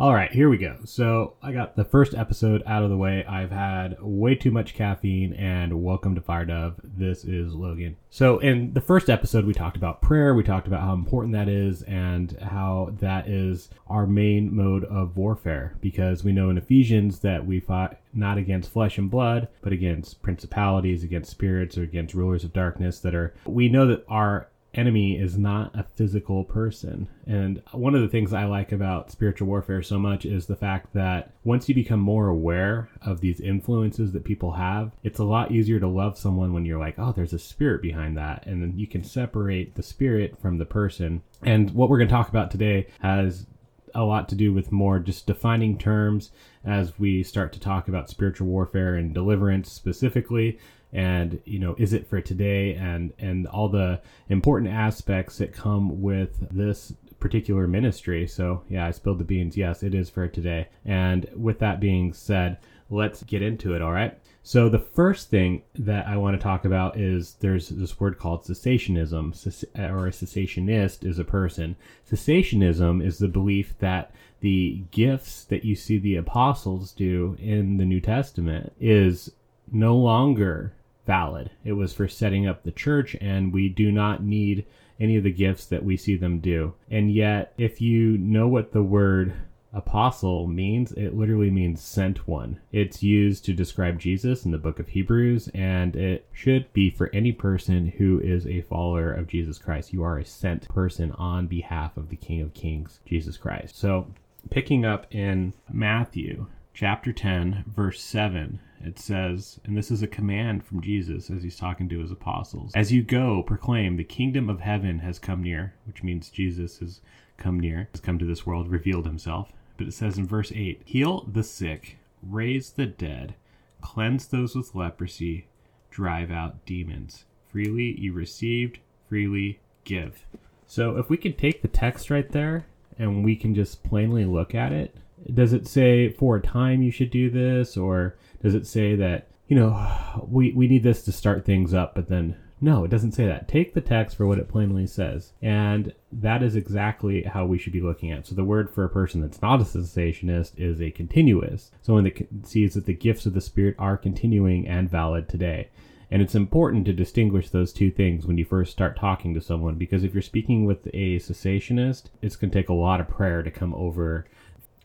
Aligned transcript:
All 0.00 0.14
right, 0.14 0.30
here 0.30 0.48
we 0.48 0.58
go. 0.58 0.76
So 0.84 1.34
I 1.42 1.50
got 1.50 1.74
the 1.74 1.84
first 1.84 2.14
episode 2.14 2.62
out 2.66 2.84
of 2.84 2.88
the 2.88 2.96
way. 2.96 3.24
I've 3.24 3.50
had 3.50 4.00
way 4.00 4.36
too 4.36 4.52
much 4.52 4.74
caffeine, 4.74 5.32
and 5.32 5.82
welcome 5.82 6.14
to 6.14 6.20
Fire 6.20 6.44
Dove. 6.44 6.76
This 6.84 7.24
is 7.24 7.52
Logan. 7.52 7.96
So 8.08 8.38
in 8.38 8.74
the 8.74 8.80
first 8.80 9.10
episode, 9.10 9.44
we 9.44 9.54
talked 9.54 9.76
about 9.76 10.00
prayer. 10.00 10.36
We 10.36 10.44
talked 10.44 10.68
about 10.68 10.82
how 10.82 10.92
important 10.92 11.32
that 11.32 11.48
is, 11.48 11.82
and 11.82 12.38
how 12.40 12.94
that 13.00 13.26
is 13.26 13.70
our 13.88 14.06
main 14.06 14.54
mode 14.54 14.84
of 14.84 15.16
warfare. 15.16 15.74
Because 15.80 16.22
we 16.22 16.30
know 16.30 16.48
in 16.48 16.58
Ephesians 16.58 17.18
that 17.18 17.44
we 17.44 17.58
fight 17.58 17.96
not 18.14 18.38
against 18.38 18.70
flesh 18.70 18.98
and 18.98 19.10
blood, 19.10 19.48
but 19.62 19.72
against 19.72 20.22
principalities, 20.22 21.02
against 21.02 21.32
spirits, 21.32 21.76
or 21.76 21.82
against 21.82 22.14
rulers 22.14 22.44
of 22.44 22.52
darkness. 22.52 23.00
That 23.00 23.16
are 23.16 23.34
we 23.46 23.68
know 23.68 23.88
that 23.88 24.04
our 24.06 24.46
enemy 24.78 25.18
is 25.18 25.36
not 25.36 25.74
a 25.74 25.82
physical 25.82 26.44
person. 26.44 27.08
And 27.26 27.60
one 27.72 27.96
of 27.96 28.00
the 28.00 28.08
things 28.08 28.32
I 28.32 28.44
like 28.44 28.70
about 28.70 29.10
spiritual 29.10 29.48
warfare 29.48 29.82
so 29.82 29.98
much 29.98 30.24
is 30.24 30.46
the 30.46 30.56
fact 30.56 30.94
that 30.94 31.32
once 31.42 31.68
you 31.68 31.74
become 31.74 32.00
more 32.00 32.28
aware 32.28 32.88
of 33.02 33.20
these 33.20 33.40
influences 33.40 34.12
that 34.12 34.24
people 34.24 34.52
have, 34.52 34.92
it's 35.02 35.18
a 35.18 35.24
lot 35.24 35.50
easier 35.50 35.80
to 35.80 35.88
love 35.88 36.16
someone 36.16 36.52
when 36.52 36.64
you're 36.64 36.78
like, 36.78 36.94
oh, 36.98 37.12
there's 37.12 37.32
a 37.32 37.38
spirit 37.38 37.82
behind 37.82 38.16
that. 38.16 38.46
And 38.46 38.62
then 38.62 38.78
you 38.78 38.86
can 38.86 39.02
separate 39.02 39.74
the 39.74 39.82
spirit 39.82 40.40
from 40.40 40.58
the 40.58 40.64
person. 40.64 41.22
And 41.42 41.72
what 41.72 41.90
we're 41.90 41.98
going 41.98 42.08
to 42.08 42.14
talk 42.14 42.28
about 42.28 42.50
today 42.50 42.86
has 43.00 43.46
a 43.94 44.04
lot 44.04 44.28
to 44.28 44.34
do 44.34 44.52
with 44.52 44.70
more 44.70 44.98
just 44.98 45.26
defining 45.26 45.76
terms 45.76 46.30
as 46.64 46.98
we 46.98 47.22
start 47.22 47.52
to 47.54 47.60
talk 47.60 47.88
about 47.88 48.10
spiritual 48.10 48.46
warfare 48.46 48.94
and 48.94 49.14
deliverance 49.14 49.72
specifically 49.72 50.58
and 50.92 51.40
you 51.44 51.58
know 51.58 51.74
is 51.78 51.92
it 51.92 52.08
for 52.08 52.20
today? 52.20 52.74
And 52.74 53.12
and 53.18 53.46
all 53.46 53.68
the 53.68 54.00
important 54.28 54.72
aspects 54.72 55.38
that 55.38 55.52
come 55.52 56.00
with 56.02 56.48
this 56.50 56.92
particular 57.20 57.66
ministry. 57.66 58.26
So 58.26 58.62
yeah 58.68 58.86
i 58.86 58.90
spilled 58.90 59.18
the 59.18 59.24
beans. 59.24 59.56
Yes 59.56 59.82
it 59.82 59.94
is 59.94 60.08
for 60.10 60.28
today. 60.28 60.68
And 60.84 61.28
with 61.34 61.58
that 61.60 61.80
being 61.80 62.12
said 62.12 62.58
let's 62.90 63.22
get 63.22 63.42
into 63.42 63.74
it 63.74 63.82
all 63.82 63.92
right? 63.92 64.18
So 64.42 64.70
the 64.70 64.78
first 64.78 65.28
thing 65.28 65.62
that 65.74 66.06
i 66.06 66.16
want 66.16 66.38
to 66.38 66.42
talk 66.42 66.64
about 66.64 66.98
is 66.98 67.34
there's 67.40 67.68
this 67.68 68.00
word 68.00 68.18
called 68.18 68.44
cessationism. 68.44 69.34
Or 69.76 70.06
a 70.06 70.10
cessationist 70.10 71.04
is 71.04 71.18
a 71.18 71.24
person. 71.24 71.76
Cessationism 72.10 73.04
is 73.04 73.18
the 73.18 73.28
belief 73.28 73.74
that 73.80 74.12
the 74.40 74.84
gifts 74.90 75.44
that 75.44 75.64
you 75.64 75.74
see 75.74 75.98
the 75.98 76.16
apostles 76.16 76.92
do 76.92 77.36
in 77.40 77.76
the 77.76 77.84
new 77.84 78.00
testament 78.00 78.72
is 78.80 79.32
no 79.72 79.96
longer 79.96 80.72
valid. 81.08 81.50
It 81.64 81.72
was 81.72 81.94
for 81.94 82.06
setting 82.06 82.46
up 82.46 82.62
the 82.62 82.70
church, 82.70 83.16
and 83.18 83.50
we 83.50 83.70
do 83.70 83.90
not 83.90 84.22
need 84.22 84.66
any 85.00 85.16
of 85.16 85.24
the 85.24 85.32
gifts 85.32 85.64
that 85.64 85.82
we 85.82 85.96
see 85.96 86.16
them 86.16 86.38
do. 86.38 86.74
And 86.90 87.10
yet, 87.10 87.54
if 87.56 87.80
you 87.80 88.18
know 88.18 88.46
what 88.46 88.72
the 88.72 88.82
word 88.82 89.32
apostle 89.72 90.46
means, 90.46 90.92
it 90.92 91.16
literally 91.16 91.50
means 91.50 91.82
sent 91.82 92.28
one. 92.28 92.60
It's 92.72 93.02
used 93.02 93.46
to 93.46 93.54
describe 93.54 93.98
Jesus 93.98 94.44
in 94.44 94.50
the 94.50 94.58
book 94.58 94.78
of 94.78 94.88
Hebrews, 94.88 95.48
and 95.54 95.96
it 95.96 96.26
should 96.30 96.70
be 96.74 96.90
for 96.90 97.08
any 97.14 97.32
person 97.32 97.86
who 97.96 98.20
is 98.20 98.46
a 98.46 98.60
follower 98.60 99.10
of 99.10 99.28
Jesus 99.28 99.56
Christ. 99.56 99.94
You 99.94 100.02
are 100.02 100.18
a 100.18 100.26
sent 100.26 100.68
person 100.68 101.12
on 101.12 101.46
behalf 101.46 101.96
of 101.96 102.10
the 102.10 102.16
King 102.16 102.42
of 102.42 102.52
Kings, 102.52 103.00
Jesus 103.06 103.38
Christ. 103.38 103.78
So, 103.78 104.08
picking 104.50 104.84
up 104.84 105.06
in 105.10 105.54
Matthew 105.72 106.48
chapter 106.74 107.14
10, 107.14 107.64
verse 107.66 108.02
7, 108.02 108.60
it 108.84 108.98
says, 108.98 109.60
and 109.64 109.76
this 109.76 109.90
is 109.90 110.02
a 110.02 110.06
command 110.06 110.64
from 110.64 110.80
Jesus 110.80 111.30
as 111.30 111.42
he's 111.42 111.56
talking 111.56 111.88
to 111.88 112.00
his 112.00 112.10
apostles 112.10 112.72
As 112.74 112.92
you 112.92 113.02
go, 113.02 113.42
proclaim, 113.42 113.96
the 113.96 114.04
kingdom 114.04 114.48
of 114.48 114.60
heaven 114.60 115.00
has 115.00 115.18
come 115.18 115.42
near, 115.42 115.74
which 115.84 116.02
means 116.02 116.30
Jesus 116.30 116.78
has 116.78 117.00
come 117.36 117.58
near, 117.58 117.88
has 117.92 118.00
come 118.00 118.18
to 118.18 118.24
this 118.24 118.46
world, 118.46 118.68
revealed 118.68 119.06
himself. 119.06 119.52
But 119.76 119.88
it 119.88 119.94
says 119.94 120.18
in 120.18 120.26
verse 120.26 120.52
8, 120.52 120.82
Heal 120.84 121.28
the 121.32 121.44
sick, 121.44 121.98
raise 122.22 122.70
the 122.70 122.86
dead, 122.86 123.34
cleanse 123.80 124.26
those 124.26 124.54
with 124.54 124.74
leprosy, 124.74 125.46
drive 125.90 126.30
out 126.30 126.64
demons. 126.66 127.24
Freely 127.50 127.98
you 127.98 128.12
received, 128.12 128.78
freely 129.08 129.60
give. 129.84 130.26
So 130.66 130.96
if 130.98 131.08
we 131.08 131.16
can 131.16 131.32
take 131.32 131.62
the 131.62 131.68
text 131.68 132.10
right 132.10 132.30
there 132.30 132.66
and 132.98 133.24
we 133.24 133.36
can 133.36 133.54
just 133.54 133.82
plainly 133.82 134.24
look 134.24 134.54
at 134.54 134.72
it, 134.72 134.96
does 135.32 135.52
it 135.52 135.66
say 135.66 136.10
for 136.10 136.36
a 136.36 136.42
time 136.42 136.82
you 136.82 136.90
should 136.90 137.10
do 137.10 137.30
this 137.30 137.76
or 137.76 138.16
does 138.42 138.54
it 138.54 138.66
say 138.66 138.94
that 138.94 139.28
you 139.46 139.56
know 139.56 140.24
we 140.26 140.52
we 140.52 140.68
need 140.68 140.82
this 140.82 141.04
to 141.04 141.12
start 141.12 141.44
things 141.44 141.74
up 141.74 141.94
but 141.94 142.08
then 142.08 142.36
no 142.60 142.84
it 142.84 142.90
doesn't 142.90 143.12
say 143.12 143.26
that. 143.26 143.48
Take 143.48 143.74
the 143.74 143.80
text 143.80 144.16
for 144.16 144.26
what 144.26 144.38
it 144.38 144.48
plainly 144.48 144.86
says 144.86 145.32
and 145.40 145.92
that 146.10 146.42
is 146.42 146.56
exactly 146.56 147.22
how 147.22 147.46
we 147.46 147.58
should 147.58 147.72
be 147.72 147.80
looking 147.80 148.10
at 148.10 148.20
It. 148.20 148.26
so 148.26 148.34
the 148.34 148.44
word 148.44 148.70
for 148.70 148.84
a 148.84 148.90
person 148.90 149.20
that's 149.20 149.42
not 149.42 149.60
a 149.60 149.64
cessationist 149.64 150.52
is 150.56 150.80
a 150.80 150.90
continuous. 150.90 151.70
So 151.82 151.88
someone 151.88 152.04
that 152.04 152.46
sees 152.46 152.74
that 152.74 152.86
the 152.86 152.94
gifts 152.94 153.26
of 153.26 153.34
the 153.34 153.40
spirit 153.40 153.76
are 153.78 153.96
continuing 153.96 154.66
and 154.66 154.90
valid 154.90 155.28
today. 155.28 155.70
And 156.10 156.22
it's 156.22 156.34
important 156.34 156.86
to 156.86 156.92
distinguish 156.92 157.50
those 157.50 157.72
two 157.72 157.90
things 157.90 158.26
when 158.26 158.38
you 158.38 158.44
first 158.44 158.72
start 158.72 158.96
talking 158.96 159.34
to 159.34 159.42
someone 159.42 159.74
because 159.74 160.04
if 160.04 160.14
you're 160.14 160.22
speaking 160.22 160.64
with 160.64 160.86
a 160.88 161.18
cessationist, 161.18 162.04
it's 162.22 162.36
going 162.36 162.50
to 162.50 162.58
take 162.58 162.70
a 162.70 162.74
lot 162.74 163.00
of 163.00 163.08
prayer 163.08 163.42
to 163.42 163.50
come 163.50 163.74
over 163.74 164.26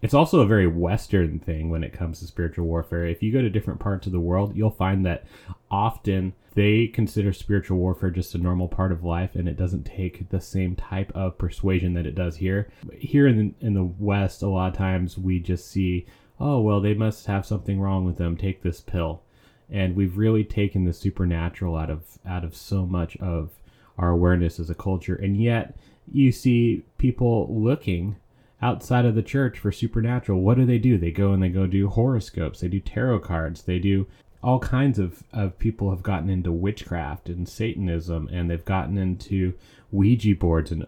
it's 0.04 0.14
also 0.14 0.42
a 0.42 0.46
very 0.46 0.68
Western 0.68 1.40
thing 1.40 1.70
when 1.70 1.82
it 1.82 1.94
comes 1.94 2.20
to 2.20 2.28
spiritual 2.28 2.66
warfare. 2.66 3.06
If 3.06 3.24
you 3.24 3.32
go 3.32 3.42
to 3.42 3.50
different 3.50 3.80
parts 3.80 4.06
of 4.06 4.12
the 4.12 4.20
world, 4.20 4.54
you'll 4.54 4.70
find 4.70 5.06
that 5.06 5.24
often 5.72 6.34
they 6.56 6.88
consider 6.88 7.32
spiritual 7.32 7.78
warfare 7.78 8.10
just 8.10 8.36
a 8.36 8.38
normal 8.38 8.68
part 8.68 8.92
of 8.92 9.06
life 9.06 9.34
and 9.36 9.48
it 9.48 9.56
doesn't 9.56 9.86
take 9.86 10.30
the 10.30 10.42
same 10.42 10.76
type 10.76 11.10
of 11.16 11.38
persuasion 11.38 11.94
that 11.94 12.06
it 12.06 12.16
does 12.16 12.36
here. 12.36 12.70
Here 13.00 13.28
in 13.28 13.38
the, 13.38 13.66
in 13.66 13.76
the 13.76 13.86
West, 13.98 14.44
a 14.44 14.48
lot 14.50 14.74
of 14.74 14.78
times 14.78 15.18
we 15.18 15.40
just 15.40 15.72
see, 15.72 16.06
oh, 16.38 16.60
well, 16.60 16.82
they 16.82 16.94
must 16.94 17.26
have 17.28 17.46
something 17.46 17.80
wrong 17.80 18.04
with 18.04 18.18
them. 18.18 18.36
Take 18.36 18.62
this 18.62 18.82
pill. 18.82 19.22
And 19.70 19.96
we've 19.96 20.18
really 20.18 20.44
taken 20.44 20.84
the 20.84 20.92
supernatural 20.92 21.78
out 21.78 21.90
of 21.90 22.04
out 22.26 22.44
of 22.44 22.58
so 22.58 22.86
much 22.86 23.16
of 23.18 23.52
our 23.98 24.10
awareness 24.10 24.60
as 24.60 24.70
a 24.70 24.76
culture. 24.76 25.16
And 25.16 25.42
yet 25.42 25.78
you 26.12 26.34
see 26.34 26.84
people 26.98 27.48
looking 27.50 28.18
outside 28.64 29.06
of 29.06 29.14
the 29.14 29.22
church 29.22 29.60
for 29.60 29.72
supernatural, 29.72 30.42
what 30.42 30.56
do 30.56 30.66
they 30.66 30.78
do? 30.78 30.98
They 30.98 31.12
go 31.12 31.34
and 31.34 31.44
they 31.44 31.50
go 31.50 31.68
do 31.68 31.90
horoscopes, 31.90 32.62
they 32.62 32.70
do 32.70 32.80
tarot 32.80 33.20
cards, 33.20 33.64
they 33.64 33.78
do 33.78 34.08
all 34.42 34.60
kinds 34.60 35.00
of, 35.00 35.24
of 35.34 35.60
people 35.60 35.90
have 35.90 36.02
gotten 36.02 36.30
into 36.30 36.52
witchcraft 36.52 37.28
and 37.30 37.48
Satanism 37.48 38.30
and 38.32 38.50
they've 38.50 38.64
gotten 38.64 38.98
into 38.98 39.54
Ouija 39.92 40.36
boards 40.36 40.72
and 40.72 40.86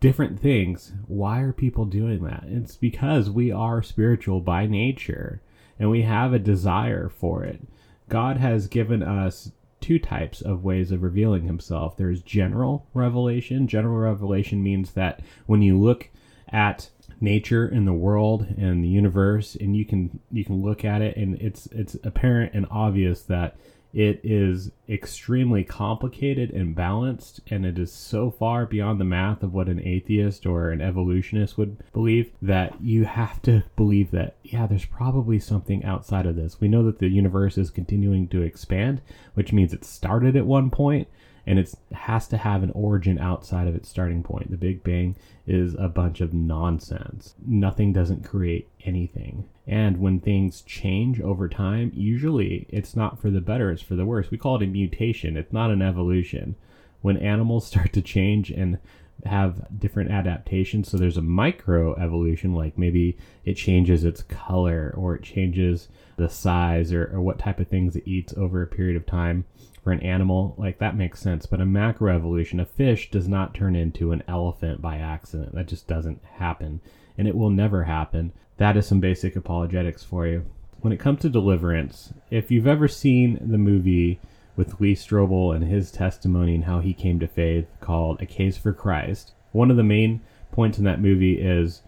different 0.00 0.38
things. 0.38 0.92
Why 1.08 1.40
are 1.40 1.52
people 1.52 1.84
doing 1.84 2.22
that? 2.22 2.44
It's 2.46 2.76
because 2.76 3.28
we 3.28 3.50
are 3.50 3.82
spiritual 3.82 4.40
by 4.40 4.66
nature 4.66 5.42
and 5.78 5.90
we 5.90 6.02
have 6.02 6.32
a 6.32 6.38
desire 6.38 7.08
for 7.08 7.44
it. 7.44 7.60
God 8.08 8.36
has 8.36 8.68
given 8.68 9.02
us 9.02 9.50
two 9.80 9.98
types 9.98 10.40
of 10.40 10.64
ways 10.64 10.92
of 10.92 11.02
revealing 11.02 11.44
himself. 11.44 11.96
There's 11.96 12.22
general 12.22 12.86
revelation. 12.94 13.66
General 13.66 13.98
revelation 13.98 14.62
means 14.62 14.92
that 14.92 15.20
when 15.46 15.62
you 15.62 15.78
look 15.78 16.10
at 16.48 16.90
nature 17.20 17.66
and 17.66 17.86
the 17.86 17.92
world 17.92 18.46
and 18.56 18.82
the 18.82 18.88
universe 18.88 19.56
and 19.56 19.76
you 19.76 19.84
can 19.84 20.20
you 20.30 20.44
can 20.44 20.62
look 20.62 20.84
at 20.84 21.02
it 21.02 21.16
and 21.16 21.34
it's 21.40 21.66
it's 21.66 21.96
apparent 22.04 22.52
and 22.54 22.66
obvious 22.70 23.22
that 23.22 23.56
it 23.94 24.20
is 24.22 24.70
extremely 24.88 25.64
complicated 25.64 26.50
and 26.50 26.74
balanced 26.74 27.40
and 27.48 27.64
it 27.64 27.78
is 27.78 27.90
so 27.90 28.30
far 28.30 28.66
beyond 28.66 29.00
the 29.00 29.04
math 29.04 29.42
of 29.42 29.54
what 29.54 29.68
an 29.68 29.80
atheist 29.84 30.44
or 30.44 30.70
an 30.70 30.80
evolutionist 30.80 31.56
would 31.56 31.82
believe 31.92 32.30
that 32.42 32.78
you 32.82 33.04
have 33.04 33.40
to 33.40 33.62
believe 33.76 34.10
that 34.10 34.36
yeah 34.42 34.66
there's 34.66 34.84
probably 34.84 35.38
something 35.38 35.82
outside 35.84 36.26
of 36.26 36.36
this. 36.36 36.60
We 36.60 36.68
know 36.68 36.84
that 36.84 36.98
the 36.98 37.08
universe 37.08 37.56
is 37.56 37.70
continuing 37.70 38.28
to 38.28 38.42
expand 38.42 39.00
which 39.34 39.52
means 39.52 39.72
it 39.72 39.84
started 39.84 40.36
at 40.36 40.46
one 40.46 40.70
point 40.70 41.08
and 41.48 41.58
it 41.58 41.74
has 41.92 42.28
to 42.28 42.36
have 42.36 42.62
an 42.62 42.70
origin 42.72 43.18
outside 43.18 43.66
of 43.66 43.74
its 43.74 43.88
starting 43.88 44.22
point. 44.22 44.50
The 44.50 44.58
Big 44.58 44.84
Bang 44.84 45.16
is 45.46 45.74
a 45.78 45.88
bunch 45.88 46.20
of 46.20 46.34
nonsense. 46.34 47.34
Nothing 47.46 47.90
doesn't 47.90 48.22
create 48.22 48.68
anything. 48.84 49.48
And 49.66 49.96
when 49.98 50.20
things 50.20 50.60
change 50.60 51.22
over 51.22 51.48
time, 51.48 51.90
usually 51.94 52.66
it's 52.68 52.94
not 52.94 53.18
for 53.18 53.30
the 53.30 53.40
better, 53.40 53.70
it's 53.70 53.80
for 53.80 53.96
the 53.96 54.04
worse. 54.04 54.30
We 54.30 54.36
call 54.36 54.56
it 54.56 54.62
a 54.62 54.66
mutation, 54.66 55.38
it's 55.38 55.52
not 55.52 55.70
an 55.70 55.80
evolution. 55.80 56.54
When 57.00 57.16
animals 57.16 57.66
start 57.68 57.94
to 57.94 58.02
change 58.02 58.50
and 58.50 58.76
have 59.24 59.80
different 59.80 60.10
adaptations, 60.10 60.90
so 60.90 60.98
there's 60.98 61.16
a 61.16 61.22
micro 61.22 61.94
evolution, 61.94 62.52
like 62.52 62.76
maybe 62.76 63.16
it 63.46 63.54
changes 63.54 64.04
its 64.04 64.22
color 64.22 64.92
or 64.98 65.14
it 65.14 65.22
changes 65.22 65.88
the 66.18 66.28
size 66.28 66.92
or, 66.92 67.06
or 67.06 67.22
what 67.22 67.38
type 67.38 67.58
of 67.58 67.68
things 67.68 67.96
it 67.96 68.06
eats 68.06 68.34
over 68.36 68.60
a 68.60 68.66
period 68.66 68.96
of 68.96 69.06
time 69.06 69.46
for 69.88 69.92
an 69.92 70.02
animal, 70.02 70.54
like 70.58 70.76
that 70.80 70.98
makes 70.98 71.18
sense. 71.18 71.46
But 71.46 71.62
a 71.62 71.64
macroevolution, 71.64 72.60
a 72.60 72.66
fish 72.66 73.10
does 73.10 73.26
not 73.26 73.54
turn 73.54 73.74
into 73.74 74.12
an 74.12 74.22
elephant 74.28 74.82
by 74.82 74.98
accident. 74.98 75.54
That 75.54 75.66
just 75.66 75.86
doesn't 75.86 76.22
happen. 76.22 76.82
And 77.16 77.26
it 77.26 77.34
will 77.34 77.48
never 77.48 77.84
happen. 77.84 78.34
That 78.58 78.76
is 78.76 78.86
some 78.86 79.00
basic 79.00 79.34
apologetics 79.34 80.04
for 80.04 80.26
you. 80.26 80.44
When 80.82 80.92
it 80.92 81.00
comes 81.00 81.22
to 81.22 81.30
deliverance, 81.30 82.12
if 82.30 82.50
you've 82.50 82.66
ever 82.66 82.86
seen 82.86 83.38
the 83.40 83.56
movie 83.56 84.20
with 84.56 84.78
Lee 84.78 84.94
Strobel 84.94 85.56
and 85.56 85.64
his 85.64 85.90
testimony 85.90 86.54
and 86.54 86.64
how 86.64 86.80
he 86.80 86.92
came 86.92 87.18
to 87.20 87.26
faith 87.26 87.66
called 87.80 88.20
A 88.20 88.26
Case 88.26 88.58
for 88.58 88.74
Christ, 88.74 89.32
one 89.52 89.70
of 89.70 89.78
the 89.78 89.82
main 89.82 90.20
points 90.52 90.76
in 90.76 90.84
that 90.84 91.00
movie 91.00 91.40
is 91.40 91.80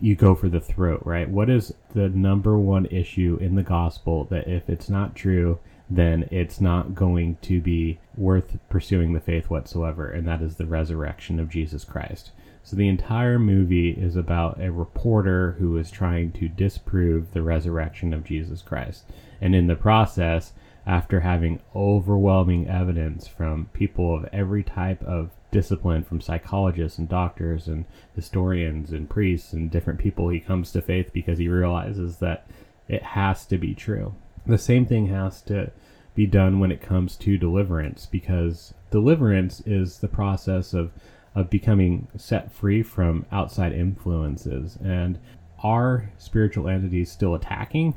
you 0.00 0.16
go 0.16 0.34
for 0.34 0.48
the 0.48 0.60
throat, 0.60 1.02
right? 1.04 1.28
What 1.28 1.50
is 1.50 1.74
the 1.92 2.08
number 2.08 2.56
one 2.58 2.86
issue 2.86 3.36
in 3.38 3.54
the 3.54 3.62
gospel 3.62 4.24
that 4.30 4.48
if 4.48 4.70
it's 4.70 4.88
not 4.88 5.14
true, 5.14 5.58
then 5.90 6.28
it's 6.30 6.60
not 6.60 6.94
going 6.94 7.36
to 7.42 7.60
be 7.60 7.98
worth 8.16 8.58
pursuing 8.68 9.12
the 9.12 9.20
faith 9.20 9.50
whatsoever, 9.50 10.08
and 10.08 10.26
that 10.26 10.40
is 10.40 10.56
the 10.56 10.66
resurrection 10.66 11.38
of 11.38 11.50
Jesus 11.50 11.84
Christ. 11.84 12.30
So 12.62 12.76
the 12.76 12.88
entire 12.88 13.38
movie 13.38 13.90
is 13.90 14.16
about 14.16 14.58
a 14.58 14.72
reporter 14.72 15.56
who 15.58 15.76
is 15.76 15.90
trying 15.90 16.32
to 16.32 16.48
disprove 16.48 17.32
the 17.32 17.42
resurrection 17.42 18.14
of 18.14 18.24
Jesus 18.24 18.62
Christ. 18.62 19.04
And 19.40 19.54
in 19.54 19.66
the 19.66 19.76
process, 19.76 20.52
after 20.86 21.20
having 21.20 21.60
overwhelming 21.76 22.68
evidence 22.68 23.26
from 23.26 23.68
people 23.74 24.14
of 24.16 24.26
every 24.32 24.62
type 24.62 25.02
of 25.04 25.30
discipline, 25.50 26.04
from 26.04 26.22
psychologists 26.22 26.98
and 26.98 27.08
doctors 27.08 27.68
and 27.68 27.84
historians 28.16 28.92
and 28.92 29.10
priests 29.10 29.52
and 29.52 29.70
different 29.70 30.00
people, 30.00 30.30
he 30.30 30.40
comes 30.40 30.72
to 30.72 30.80
faith 30.80 31.12
because 31.12 31.38
he 31.38 31.48
realizes 31.48 32.16
that 32.16 32.46
it 32.88 33.02
has 33.02 33.44
to 33.46 33.58
be 33.58 33.74
true. 33.74 34.14
The 34.46 34.58
same 34.58 34.86
thing 34.86 35.06
has 35.06 35.40
to 35.42 35.70
be 36.14 36.26
done 36.26 36.60
when 36.60 36.70
it 36.70 36.80
comes 36.80 37.16
to 37.16 37.38
deliverance 37.38 38.06
because 38.06 38.74
deliverance 38.90 39.62
is 39.66 39.98
the 39.98 40.08
process 40.08 40.74
of 40.74 40.92
of 41.34 41.50
becoming 41.50 42.06
set 42.16 42.52
free 42.52 42.82
from 42.82 43.26
outside 43.32 43.72
influences. 43.72 44.78
And 44.82 45.18
are 45.62 46.10
spiritual 46.16 46.68
entities 46.68 47.10
still 47.10 47.34
attacking 47.34 47.96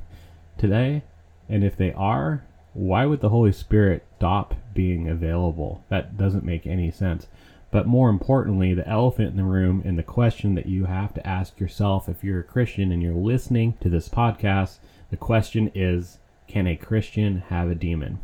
today? 0.57 1.03
And 1.47 1.63
if 1.63 1.77
they 1.77 1.93
are, 1.93 2.43
why 2.73 3.05
would 3.05 3.21
the 3.21 3.29
Holy 3.29 3.51
Spirit 3.51 4.05
stop 4.17 4.55
being 4.73 5.07
available? 5.07 5.83
That 5.89 6.17
doesn't 6.17 6.43
make 6.43 6.65
any 6.65 6.91
sense. 6.91 7.27
But 7.69 7.85
more 7.85 8.09
importantly, 8.09 8.73
the 8.73 8.87
elephant 8.87 9.31
in 9.31 9.37
the 9.37 9.43
room 9.43 9.81
and 9.85 9.97
the 9.97 10.03
question 10.03 10.55
that 10.55 10.67
you 10.67 10.85
have 10.85 11.13
to 11.15 11.27
ask 11.27 11.59
yourself 11.59 12.07
if 12.07 12.23
you're 12.23 12.39
a 12.39 12.43
Christian 12.43 12.91
and 12.91 13.03
you're 13.03 13.13
listening 13.13 13.77
to 13.81 13.89
this 13.89 14.09
podcast, 14.09 14.77
the 15.09 15.17
question 15.17 15.71
is 15.75 16.17
can 16.47 16.67
a 16.67 16.75
Christian 16.75 17.43
have 17.49 17.69
a 17.69 17.75
demon? 17.75 18.19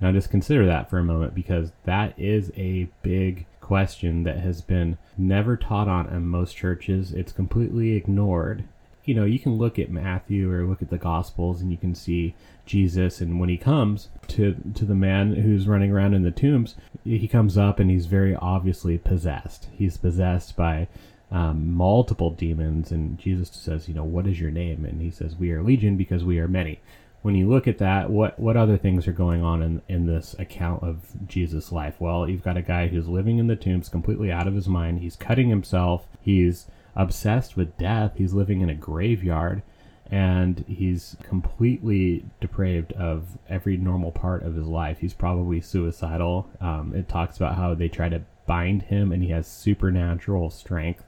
Now, 0.00 0.12
just 0.12 0.30
consider 0.30 0.66
that 0.66 0.88
for 0.88 0.98
a 0.98 1.04
moment 1.04 1.34
because 1.34 1.72
that 1.84 2.18
is 2.18 2.50
a 2.56 2.88
big 3.02 3.46
question 3.60 4.22
that 4.24 4.38
has 4.38 4.62
been 4.62 4.96
never 5.18 5.56
taught 5.56 5.88
on 5.88 6.08
in 6.08 6.26
most 6.26 6.56
churches. 6.56 7.12
It's 7.12 7.32
completely 7.32 7.92
ignored. 7.92 8.64
You 9.04 9.14
know, 9.14 9.24
you 9.24 9.38
can 9.38 9.58
look 9.58 9.78
at 9.78 9.90
Matthew 9.90 10.50
or 10.50 10.66
look 10.66 10.82
at 10.82 10.90
the 10.90 10.98
Gospels 10.98 11.60
and 11.60 11.70
you 11.70 11.76
can 11.76 11.94
see 11.94 12.34
Jesus, 12.66 13.20
and 13.20 13.40
when 13.40 13.48
he 13.48 13.56
comes 13.56 14.08
to 14.28 14.54
to 14.74 14.84
the 14.84 14.94
man 14.94 15.34
who's 15.34 15.66
running 15.66 15.90
around 15.90 16.14
in 16.14 16.22
the 16.22 16.30
tombs, 16.30 16.76
he 17.04 17.26
comes 17.26 17.58
up 17.58 17.80
and 17.80 17.90
he's 17.90 18.06
very 18.06 18.36
obviously 18.36 18.96
possessed. 18.96 19.68
He's 19.72 19.96
possessed 19.96 20.56
by 20.56 20.86
um, 21.30 21.72
multiple 21.72 22.30
demons, 22.30 22.90
and 22.92 23.18
Jesus 23.18 23.50
says, 23.50 23.88
"You 23.88 23.94
know, 23.94 24.04
what 24.04 24.26
is 24.26 24.40
your 24.40 24.50
name?" 24.50 24.84
And 24.84 25.00
he 25.00 25.10
says, 25.10 25.36
"We 25.36 25.52
are 25.52 25.62
legion 25.62 25.96
because 25.96 26.24
we 26.24 26.38
are 26.38 26.48
many." 26.48 26.80
when 27.22 27.34
you 27.34 27.48
look 27.48 27.68
at 27.68 27.78
that, 27.78 28.10
what 28.10 28.38
what 28.38 28.56
other 28.56 28.78
things 28.78 29.06
are 29.06 29.12
going 29.12 29.42
on 29.42 29.62
in, 29.62 29.82
in 29.88 30.06
this 30.06 30.34
account 30.38 30.82
of 30.82 31.06
Jesus' 31.26 31.70
life? 31.70 32.00
Well, 32.00 32.28
you've 32.28 32.42
got 32.42 32.56
a 32.56 32.62
guy 32.62 32.88
who's 32.88 33.08
living 33.08 33.38
in 33.38 33.46
the 33.46 33.56
tombs, 33.56 33.88
completely 33.88 34.32
out 34.32 34.48
of 34.48 34.54
his 34.54 34.68
mind. 34.68 35.00
He's 35.00 35.16
cutting 35.16 35.48
himself. 35.48 36.06
He's 36.20 36.66
obsessed 36.96 37.56
with 37.56 37.76
death. 37.76 38.12
He's 38.16 38.32
living 38.32 38.62
in 38.62 38.70
a 38.70 38.74
graveyard, 38.74 39.62
and 40.10 40.64
he's 40.66 41.16
completely 41.22 42.24
depraved 42.40 42.92
of 42.94 43.38
every 43.48 43.76
normal 43.76 44.12
part 44.12 44.42
of 44.42 44.54
his 44.54 44.66
life. 44.66 44.98
He's 45.00 45.14
probably 45.14 45.60
suicidal. 45.60 46.48
Um, 46.60 46.94
it 46.94 47.08
talks 47.08 47.36
about 47.36 47.56
how 47.56 47.74
they 47.74 47.88
try 47.88 48.08
to 48.08 48.22
bind 48.46 48.82
him, 48.82 49.12
and 49.12 49.22
he 49.22 49.28
has 49.30 49.46
supernatural 49.46 50.48
strength 50.48 51.04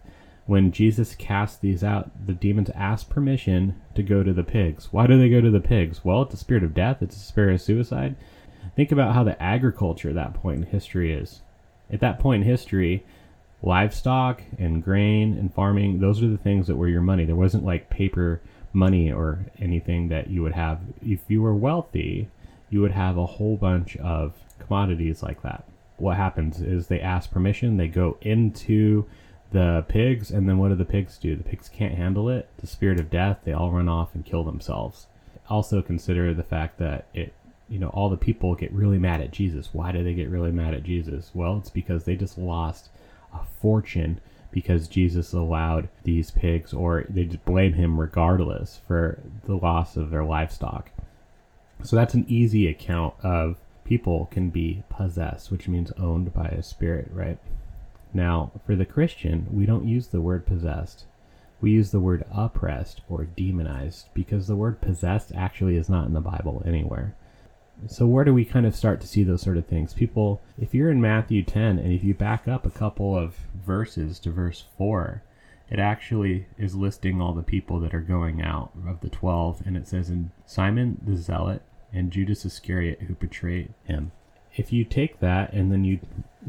when 0.47 0.73
Jesus 0.73 1.15
cast 1.15 1.61
these 1.61 1.85
out, 1.85 2.11
the 2.27 2.33
demons 2.33 2.71
ask 2.75 3.09
permission 3.09 3.81
to 3.94 4.03
go 4.03 4.23
to 4.23 4.33
the 4.33 4.43
pigs. 4.43 4.93
Why 4.93 5.06
do 5.06 5.19
they 5.19 5.29
go 5.29 5.41
to 5.41 5.50
the 5.50 5.61
pigs? 5.61 6.05
Well, 6.05 6.23
it's 6.23 6.35
a 6.35 6.39
spirit 6.39 6.65
of 6.65 6.75
death, 6.75 7.03
it's 7.03 7.17
a 7.17 7.21
spirit 7.21 7.55
of 7.55 7.61
suicide. 7.61 8.17
Think 8.75 8.91
about 8.91 9.15
how 9.15 9.25
the 9.25 9.41
agriculture 9.43 10.09
at 10.09 10.15
that 10.15 10.35
point 10.35 10.59
in 10.59 10.62
history 10.65 11.12
is. 11.12 11.43
At 11.91 12.00
that 12.00 12.19
point 12.19 12.43
in 12.43 12.49
history, 12.49 13.05
livestock 13.62 14.43
and 14.59 14.83
grain 14.83 15.37
and 15.37 15.55
farming, 15.55 16.00
those 16.00 16.23
are 16.23 16.29
the 16.29 16.39
things 16.39 16.67
that 16.67 16.77
were 16.77 16.88
your 16.88 17.03
money. 17.03 17.25
There 17.25 17.37
wasn't 17.37 17.65
like 17.65 17.91
paper 17.91 18.41
money 18.73 19.12
or 19.12 19.47
anything 19.61 20.09
that 20.09 20.29
you 20.29 20.43
would 20.43 20.55
have. 20.55 20.81
If 21.03 21.21
you 21.29 21.43
were 21.43 21.55
wealthy, 21.55 22.29
you 22.71 22.81
would 22.81 22.93
have 22.93 23.17
a 23.19 23.27
whole 23.27 23.56
bunch 23.56 23.97
of 23.99 24.35
commodities 24.59 25.23
like 25.23 25.43
that. 25.43 25.65
What 25.99 26.17
happens 26.17 26.61
is 26.61 26.87
they 26.87 27.00
ask 27.00 27.31
permission, 27.31 27.77
they 27.77 27.88
go 27.88 28.17
into 28.23 29.06
the 29.52 29.84
pigs, 29.88 30.31
and 30.31 30.49
then 30.49 30.58
what 30.58 30.69
do 30.69 30.75
the 30.75 30.84
pigs 30.84 31.19
do? 31.19 31.37
The 31.37 31.44
pigs 31.44 31.69
can't 31.69 31.94
handle 31.94 32.28
it. 32.28 32.49
The 32.58 32.66
spirit 32.66 32.99
of 32.99 33.10
death, 33.10 33.40
they 33.44 33.52
all 33.52 33.70
run 33.70 33.88
off 33.88 34.14
and 34.14 34.25
kill 34.25 34.44
themselves. 34.44 35.06
Also 35.49 35.82
consider 35.82 36.32
the 36.34 36.43
fact 36.43 36.78
that 36.78 37.06
it, 37.14 37.32
you 37.69 37.78
know, 37.78 37.88
all 37.88 38.08
the 38.08 38.16
people 38.16 38.54
get 38.54 38.72
really 38.72 38.99
mad 38.99 39.20
at 39.20 39.31
Jesus. 39.31 39.70
Why 39.72 39.93
do 39.93 40.02
they 40.02 40.14
get 40.14 40.31
really 40.31 40.52
mad 40.52 40.75
at 40.75 40.82
Jesus? 40.82 41.31
Well, 41.34 41.58
it's 41.58 41.70
because 41.70 42.04
they 42.04 42.16
just 42.16 42.38
lost 42.38 42.90
a 43.32 43.44
fortune 43.60 44.20
because 44.50 44.88
Jesus 44.88 45.32
allowed 45.32 45.88
these 46.04 46.31
pigs, 46.31 46.72
or 46.75 47.06
they 47.08 47.25
just 47.25 47.44
blame 47.44 47.72
him 47.72 47.99
regardless 47.99 48.81
for 48.87 49.19
the 49.46 49.56
loss 49.56 49.96
of 49.96 50.10
their 50.10 50.25
livestock. 50.25 50.90
So 51.82 51.96
that's 51.96 52.14
an 52.14 52.26
easy 52.28 52.69
account 52.69 53.14
of 53.22 53.56
people 53.84 54.26
can 54.31 54.50
be 54.50 54.84
possessed, 54.88 55.50
which 55.50 55.69
means 55.69 55.90
owned 55.93 56.32
by 56.32 56.46
a 56.46 56.62
spirit, 56.62 57.10
right? 57.12 57.38
Now, 58.14 58.53
for 58.67 58.76
the 58.76 58.85
Christian, 58.85 59.47
we 59.50 59.67
don't 59.67 59.88
use 59.88 60.09
the 60.09 60.20
word 60.20 60.47
possessed. 60.47 61.05
We 61.61 61.70
use 61.70 61.91
the 61.91 62.00
word 62.00 62.25
oppressed 62.31 63.00
or 63.09 63.25
demonized 63.25 64.09
because 64.14 64.47
the 64.47 64.56
word 64.56 64.81
possessed 64.81 65.32
actually 65.35 65.76
is 65.76 65.88
not 65.88 66.06
in 66.06 66.12
the 66.12 66.20
Bible 66.20 66.62
anywhere. 66.67 67.14
So, 67.87 68.06
where 68.06 68.25
do 68.25 68.35
we 68.35 68.44
kind 68.44 68.67
of 68.67 68.76
start 68.76 69.00
to 69.00 69.09
see 69.09 69.25
those 69.25 69.43
sort 69.43 69.56
of 69.56 69.67
things? 69.67 69.94
People, 69.94 70.43
if 70.59 70.75
you're 70.75 70.91
in 70.91 71.00
Matthew 71.00 71.43
10 71.43 71.79
and 71.79 71.93
if 71.93 72.05
you 72.05 72.14
back 72.14 72.47
up 72.47 72.67
a 72.67 72.70
couple 72.70 73.17
of 73.17 73.37
verses 73.55 74.19
to 74.20 74.31
verse 74.31 74.64
4, 74.76 75.23
it 75.70 75.79
actually 75.79 76.47
is 76.59 76.75
listing 76.75 77.20
all 77.20 77.32
the 77.32 77.43
people 77.43 77.81
that 77.81 77.94
are 77.94 78.00
going 78.00 78.43
out 78.43 78.73
of 78.87 79.00
the 79.00 79.09
12, 79.09 79.62
and 79.64 79.76
it 79.76 79.88
says, 79.88 80.11
in 80.11 80.31
Simon 80.44 81.00
the 81.05 81.17
Zealot 81.17 81.62
and 81.93 82.11
Judas 82.11 82.44
Iscariot 82.44 83.03
who 83.03 83.14
betrayed 83.14 83.73
him 83.85 84.12
if 84.54 84.72
you 84.72 84.84
take 84.84 85.20
that 85.20 85.52
and 85.52 85.72
then 85.72 85.84
you 85.84 85.99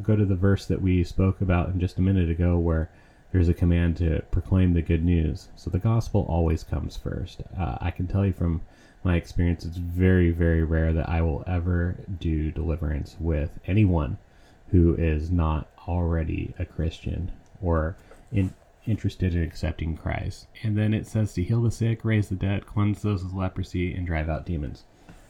go 0.01 0.15
to 0.15 0.25
the 0.25 0.35
verse 0.35 0.65
that 0.65 0.81
we 0.81 1.03
spoke 1.03 1.41
about 1.41 1.69
in 1.69 1.79
just 1.79 1.97
a 1.97 2.01
minute 2.01 2.29
ago 2.29 2.57
where 2.57 2.89
there's 3.31 3.49
a 3.49 3.53
command 3.53 3.97
to 3.97 4.21
proclaim 4.31 4.73
the 4.73 4.81
good 4.81 5.03
news. 5.03 5.49
So 5.55 5.69
the 5.69 5.79
gospel 5.79 6.25
always 6.29 6.63
comes 6.63 6.97
first. 6.97 7.41
Uh, 7.57 7.77
I 7.81 7.91
can 7.91 8.07
tell 8.07 8.25
you 8.25 8.33
from 8.33 8.61
my 9.03 9.15
experience, 9.15 9.65
it's 9.65 9.77
very, 9.77 10.31
very 10.31 10.63
rare 10.63 10.93
that 10.93 11.09
I 11.09 11.21
will 11.21 11.43
ever 11.47 11.95
do 12.19 12.51
deliverance 12.51 13.15
with 13.19 13.59
anyone 13.65 14.17
who 14.69 14.95
is 14.95 15.29
not 15.29 15.67
already 15.87 16.53
a 16.57 16.65
Christian 16.65 17.31
or 17.61 17.95
in, 18.31 18.53
interested 18.85 19.35
in 19.35 19.43
accepting 19.43 19.97
Christ. 19.97 20.47
And 20.61 20.77
then 20.77 20.93
it 20.93 21.07
says 21.07 21.33
to 21.33 21.43
heal 21.43 21.61
the 21.61 21.71
sick, 21.71 22.05
raise 22.05 22.29
the 22.29 22.35
dead, 22.35 22.65
cleanse 22.65 23.01
those 23.01 23.23
with 23.23 23.33
leprosy, 23.33 23.93
and 23.93 24.05
drive 24.05 24.29
out 24.29 24.45
demons. 24.45 24.83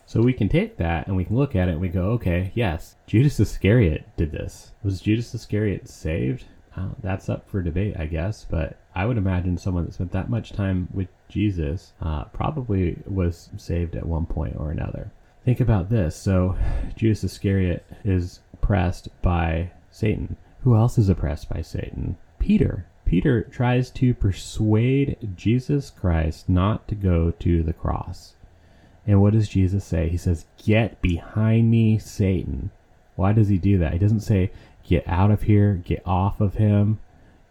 So 0.06 0.22
we 0.22 0.34
can 0.34 0.50
take 0.50 0.78
that 0.78 1.08
and 1.08 1.16
we 1.16 1.26
can 1.26 1.36
look 1.36 1.56
at 1.56 1.68
it 1.68 1.74
and 1.74 1.82
we 1.82 1.90
go, 1.90 2.12
okay, 2.12 2.52
yes, 2.54 2.96
Judas 3.08 3.40
Iscariot 3.40 4.06
did 4.18 4.32
this. 4.32 4.72
Was 4.84 5.02
Judas 5.02 5.34
Iscariot 5.34 5.88
saved? 5.88 6.46
Uh, 6.76 6.90
that's 7.02 7.30
up 7.30 7.48
for 7.48 7.62
debate, 7.62 7.96
I 7.98 8.08
guess, 8.08 8.46
but 8.50 8.78
I 8.96 9.06
would 9.06 9.18
imagine 9.18 9.58
someone 9.58 9.86
that 9.86 9.94
spent 9.94 10.12
that 10.12 10.30
much 10.30 10.54
time 10.54 10.88
with 10.92 11.08
Jesus 11.30 11.94
uh, 12.02 12.26
probably 12.26 12.98
was 13.06 13.50
saved 13.58 13.96
at 13.96 14.06
one 14.06 14.26
point 14.26 14.56
or 14.58 14.72
another. 14.72 15.12
Think 15.46 15.60
about 15.60 15.90
this. 15.90 16.16
So, 16.16 16.56
Judas 16.96 17.24
Iscariot 17.24 17.86
is 18.04 18.40
oppressed 18.54 19.10
by 19.22 19.72
Satan. 19.92 20.38
Who 20.62 20.76
else 20.76 20.98
is 20.98 21.10
oppressed 21.10 21.50
by 21.50 21.62
Satan? 21.62 22.18
Peter. 22.40 22.88
Peter 23.06 23.44
tries 23.44 23.92
to 23.92 24.14
persuade 24.14 25.18
Jesus 25.36 25.90
Christ 25.90 26.50
not 26.50 26.88
to 26.88 26.96
go 26.96 27.32
to 27.32 27.62
the 27.62 27.74
cross. 27.74 28.36
And 29.06 29.22
what 29.22 29.34
does 29.34 29.50
Jesus 29.50 29.84
say? 29.84 30.10
He 30.10 30.18
says, 30.18 30.46
Get 30.64 31.02
behind 31.02 31.70
me, 31.70 31.98
Satan. 31.98 32.72
Why 33.16 33.34
does 33.34 33.50
he 33.50 33.58
do 33.58 33.78
that? 33.80 33.94
He 33.94 34.00
doesn't 34.00 34.22
say, 34.22 34.52
Get 34.84 35.08
out 35.08 35.32
of 35.32 35.44
here, 35.44 35.76
get 35.86 36.02
off 36.06 36.42
of 36.42 36.56
him. 36.56 37.00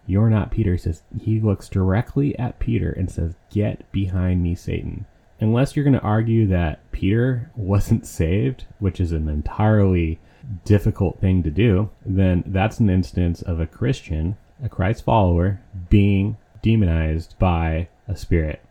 You're 0.07 0.31
not 0.31 0.51
Peter. 0.51 0.73
He 0.73 0.79
says, 0.79 1.03
He 1.21 1.41
looks 1.41 1.69
directly 1.69 2.39
at 2.39 2.59
Peter 2.59 2.91
and 2.91 3.11
says, 3.11 3.35
Get 3.51 3.91
behind 3.93 4.43
me, 4.43 4.55
Satan. 4.55 5.07
Unless 5.41 5.75
you're 5.75 5.85
going 5.85 5.95
to 5.95 6.01
argue 6.01 6.47
that 6.47 6.91
Peter 6.93 7.51
wasn't 7.57 8.07
saved, 8.07 8.65
which 8.79 9.01
is 9.01 9.13
an 9.13 9.29
entirely 9.29 10.21
difficult 10.65 11.21
thing 11.21 11.43
to 11.43 11.51
do, 11.51 11.91
then 12.05 12.43
that's 12.47 12.81
an 12.81 12.91
instance 12.91 13.43
of 13.43 13.61
a 13.61 13.67
Christian, 13.67 14.37
a 14.63 14.69
Christ 14.69 15.05
follower, 15.05 15.61
being 15.89 16.37
demonized 16.63 17.39
by 17.39 17.89
a 18.09 18.17
spirit. 18.17 18.63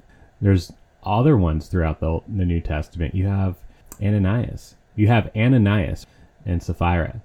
There's 0.41 0.73
other 1.03 1.37
ones 1.37 1.67
throughout 1.67 1.99
the, 1.99 2.19
the 2.27 2.45
New 2.45 2.61
Testament. 2.61 3.15
You 3.15 3.27
have 3.27 3.57
Ananias. 4.01 4.75
You 4.95 5.07
have 5.07 5.31
Ananias 5.35 6.05
and 6.45 6.61
Sapphira. 6.61 7.21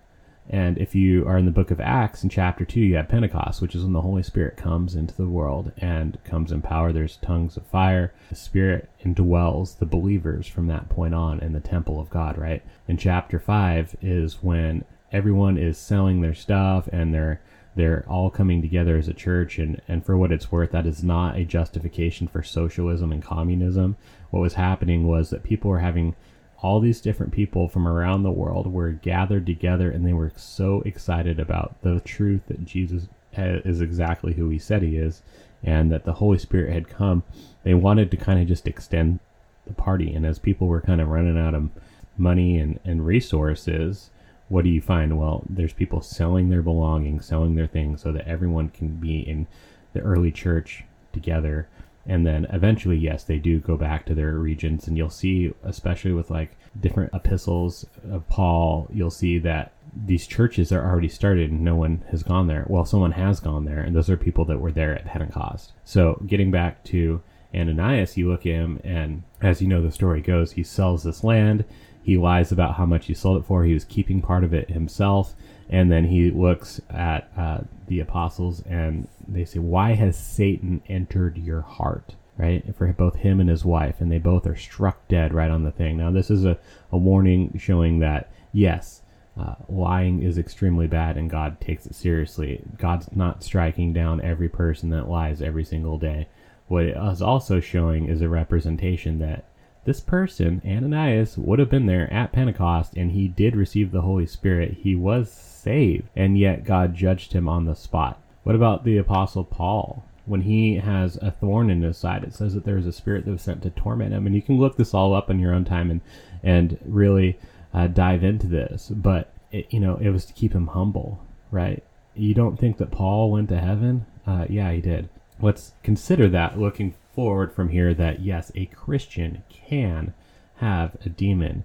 And 0.49 0.79
if 0.79 0.95
you 0.95 1.27
are 1.27 1.39
in 1.39 1.45
the 1.45 1.51
book 1.51 1.73
of 1.73 1.81
Acts 1.81 2.23
in 2.23 2.31
chapter 2.31 2.65
2, 2.65 2.81
you 2.81 2.97
have 2.97 3.09
Pentecost, 3.09 3.61
which 3.61 3.75
is 3.75 3.83
when 3.83 3.93
the 3.93 4.03
Holy 4.03 4.23
Spirit 4.23 4.57
comes 4.57 4.95
into 4.95 5.15
the 5.15 5.27
world 5.27 5.73
and 5.79 6.23
comes 6.25 6.53
in 6.53 6.63
power. 6.63 6.93
There's 6.93 7.17
tongues 7.17 7.57
of 7.57 7.67
fire. 7.67 8.15
The 8.29 8.37
Spirit 8.37 8.89
indwells 9.05 9.79
the 9.79 9.87
believers 9.87 10.47
from 10.47 10.69
that 10.69 10.89
point 10.89 11.15
on 11.15 11.41
in 11.41 11.53
the 11.53 11.61
temple 11.61 11.99
of 11.99 12.11
God, 12.11 12.39
right? 12.39 12.63
In 12.87 12.97
chapter 12.97 13.41
5 13.41 13.97
is 14.01 14.43
when 14.43 14.85
everyone 15.11 15.59
is 15.59 15.79
selling 15.79 16.21
their 16.21 16.35
stuff 16.35 16.89
and 16.93 17.13
they're 17.13 17.41
they're 17.77 18.05
all 18.09 18.31
coming 18.31 18.61
together 18.61 18.97
as 18.97 19.07
a 19.07 19.15
church 19.15 19.59
and, 19.59 19.81
and 19.87 20.05
for 20.05 20.17
what 20.17 20.33
it's 20.33 20.51
worth 20.51 20.73
that 20.73 20.87
is 20.87 21.05
not 21.05 21.37
a 21.37 21.45
justification 21.45 22.27
for 22.27 22.43
socialism 22.43 23.13
and 23.13 23.23
communism 23.23 23.97
what 24.31 24.41
was 24.41 24.55
happening 24.55 25.07
was 25.07 25.31
that 25.31 25.45
people 25.45 25.71
were 25.71 25.79
having 25.79 26.15
all 26.63 26.81
these 26.81 27.01
different 27.01 27.33
people 27.33 27.69
from 27.69 27.87
around 27.87 28.23
the 28.23 28.31
world 28.31 28.67
were 28.73 28.91
gathered 28.91 29.47
together 29.47 29.91
and 29.91 30.07
they 30.07 30.13
were 30.13 30.33
so 30.37 30.83
excited 30.83 31.39
about 31.39 31.81
the 31.83 32.01
truth 32.01 32.43
that 32.49 32.65
Jesus 32.65 33.09
eh, 33.35 33.61
is 33.65 33.81
exactly 33.81 34.33
who 34.35 34.49
he 34.49 34.59
said 34.59 34.83
he 34.83 34.97
is 34.97 35.23
and 35.63 35.91
that 35.93 36.05
the 36.05 36.15
Holy 36.15 36.39
Spirit 36.39 36.73
had 36.73 36.89
come. 36.89 37.23
They 37.63 37.75
wanted 37.75 38.11
to 38.11 38.17
kind 38.17 38.41
of 38.41 38.47
just 38.47 38.67
extend 38.67 39.21
the 39.67 39.75
party. 39.75 40.15
And 40.15 40.25
as 40.25 40.39
people 40.39 40.67
were 40.67 40.81
kind 40.81 41.01
of 41.01 41.09
running 41.09 41.39
out 41.39 41.55
of 41.55 41.71
money 42.17 42.59
and, 42.59 42.79
and 42.85 43.05
resources, 43.05 44.11
what 44.49 44.65
do 44.65 44.71
you 44.71 44.81
find? 44.81 45.19
Well, 45.19 45.43
there's 45.49 45.73
people 45.73 46.01
selling 46.01 46.49
their 46.49 46.63
belongings, 46.63 47.27
selling 47.27 47.55
their 47.55 47.67
things 47.67 48.03
so 48.03 48.13
that 48.13 48.29
everyone 48.29 48.69
can 48.69 48.97
be 48.97 49.21
in 49.21 49.47
the 49.93 50.01
early 50.01 50.31
church 50.31 50.85
together. 51.13 51.69
And 52.09 52.25
then 52.25 52.47
eventually 52.53 52.97
yes 52.97 53.25
they 53.25 53.39
do 53.39 53.59
go 53.59 53.77
back 53.77 54.07
to 54.07 54.15
their 54.15 54.35
regions 54.35 54.87
and 54.87 54.97
you'll 54.97 55.11
see 55.11 55.53
especially 55.65 56.13
with 56.13 56.31
like 56.31 56.57
different 56.79 57.13
epistles 57.13 57.85
of 58.09 58.29
paul 58.29 58.87
you'll 58.93 59.11
see 59.11 59.39
that 59.39 59.73
these 60.05 60.27
churches 60.27 60.71
are 60.71 60.85
already 60.89 61.09
started 61.09 61.51
and 61.51 61.63
no 61.63 61.75
one 61.75 62.05
has 62.11 62.23
gone 62.23 62.47
there. 62.47 62.65
Well 62.69 62.85
someone 62.85 63.13
has 63.13 63.41
gone 63.41 63.65
there 63.65 63.81
and 63.81 63.97
those 63.97 64.09
are 64.09 64.17
people 64.17 64.45
that 64.45 64.61
were 64.61 64.71
there 64.71 64.95
at 64.95 65.07
pentecost. 65.07 65.73
So 65.85 66.23
getting 66.27 66.53
back 66.53 66.85
to 66.85 67.23
ananias 67.53 68.17
you 68.17 68.31
look 68.31 68.47
at 68.47 68.53
him 68.53 68.81
and 68.85 69.25
as 69.41 69.61
you 69.61 69.67
know 69.67 69.83
the 69.83 69.91
story 69.91 70.21
goes 70.21 70.53
he 70.53 70.63
sells 70.63 71.03
this 71.03 71.25
land 71.25 71.65
he 72.07 72.17
lies 72.17 72.53
about 72.53 72.77
how 72.77 72.87
much 72.87 73.07
he 73.07 73.15
sold 73.15 73.43
it 73.43 73.47
for 73.47 73.65
he 73.65 73.75
was 73.75 73.85
keeping 73.85 74.23
part 74.23 74.45
of 74.45 74.55
it 74.55 74.71
himself 74.71 75.35
and 75.69 75.91
then 75.91 76.05
he 76.05 76.31
looks 76.31 76.81
at 76.91 77.31
uh, 77.37 77.59
the 77.89 78.01
apostles 78.01 78.63
and 78.69 79.09
they 79.27 79.45
say, 79.45 79.59
Why 79.59 79.95
has 79.95 80.17
Satan 80.17 80.83
entered 80.89 81.39
your 81.39 81.63
heart? 81.63 82.15
Right? 82.39 82.65
For 82.77 82.93
both 82.93 83.17
him 83.17 83.41
and 83.41 83.49
his 83.49 83.65
wife. 83.65 84.01
And 84.01 84.13
they 84.13 84.19
both 84.19 84.47
are 84.47 84.57
struck 84.57 85.09
dead 85.09 85.33
right 85.33 85.51
on 85.51 85.65
the 85.65 85.73
thing. 85.73 85.97
Now, 85.97 86.11
this 86.11 86.31
is 86.31 86.45
a, 86.45 86.59
a 86.93 86.99
warning 86.99 87.59
showing 87.59 87.99
that, 88.01 88.31
yes, 88.53 89.03
uh, 89.41 89.55
lying 89.69 90.23
is 90.23 90.39
extremely 90.39 90.87
bad 90.87 91.17
and 91.17 91.31
God 91.31 91.61
takes 91.61 91.87
it 91.87 91.95
seriously. 91.95 92.63
God's 92.79 93.09
not 93.15 93.43
striking 93.43 93.93
down 93.93 94.21
every 94.21 94.49
person 94.49 94.91
that 94.91 95.09
lies 95.09 95.43
every 95.43 95.65
single 95.65 95.99
day. 95.99 96.29
What 96.69 96.85
it 96.85 96.97
is 96.97 97.23
also 97.23 97.59
showing 97.59 98.07
is 98.07 98.21
a 98.21 98.29
representation 98.29 99.19
that 99.21 99.45
this 99.87 100.01
person, 100.01 100.61
Ananias, 100.67 101.39
would 101.39 101.59
have 101.59 101.71
been 101.71 101.87
there 101.87 102.13
at 102.13 102.33
Pentecost 102.33 102.95
and 102.97 103.13
he 103.13 103.29
did 103.29 103.57
receive 103.57 103.93
the 103.93 104.03
Holy 104.03 104.27
Spirit. 104.27 104.79
He 104.83 104.95
was 104.95 105.33
saved, 105.33 106.09
and 106.15 106.37
yet 106.39 106.65
God 106.65 106.95
judged 106.95 107.33
him 107.33 107.49
on 107.49 107.65
the 107.65 107.75
spot. 107.75 108.21
What 108.43 108.55
about 108.55 108.85
the 108.85 108.99
Apostle 108.99 109.45
Paul? 109.45 110.05
When 110.27 110.43
he 110.43 110.77
has 110.77 111.17
a 111.17 111.31
thorn 111.31 111.71
in 111.71 111.83
his 111.83 111.97
side, 111.97 112.25
it 112.25 112.35
says 112.35 112.55
that 112.55 112.65
there 112.65 112.77
is 112.77 112.87
a 112.87 112.93
spirit 112.93 113.25
that 113.25 113.31
was 113.31 113.43
sent 113.43 113.63
to 113.63 113.71
torment 113.71 114.13
him. 114.13 114.27
And 114.27 114.35
you 114.35 114.43
can 114.43 114.59
look 114.59 114.77
this 114.77 114.93
all 114.93 115.15
up 115.15 115.31
in 115.31 115.39
your 115.39 115.55
own 115.55 115.65
time 115.65 115.91
and, 115.91 116.01
and 116.43 116.79
really 116.85 117.39
uh, 117.73 117.87
dive 117.87 118.25
into 118.25 118.49
this. 118.49 118.89
But, 118.89 119.33
it, 119.53 119.73
you 119.73 119.81
know, 119.81 119.97
it 119.97 120.11
was 120.11 120.25
to 120.27 120.33
keep 120.33 120.53
him 120.53 120.67
humble, 120.69 121.25
right? 121.51 121.83
You 122.15 122.35
don't 122.35 122.59
think 122.59 122.79
that 122.79 122.91
Paul 122.91 123.31
went 123.31 123.49
to 123.51 123.61
heaven? 123.61 124.07
Uh, 124.27 124.47
yeah, 124.49 124.73
he 124.73 124.81
did. 124.81 125.09
Let's 125.41 125.73
consider 125.85 126.29
that 126.31 126.59
looking 126.59 126.95
forward 127.17 127.53
from 127.53 127.71
here 127.71 127.95
that 127.95 128.21
yes, 128.21 128.53
a 128.55 128.67
Christian 128.67 129.43
can 129.49 130.15
have 130.57 130.97
a 131.05 131.09
demon. 131.09 131.65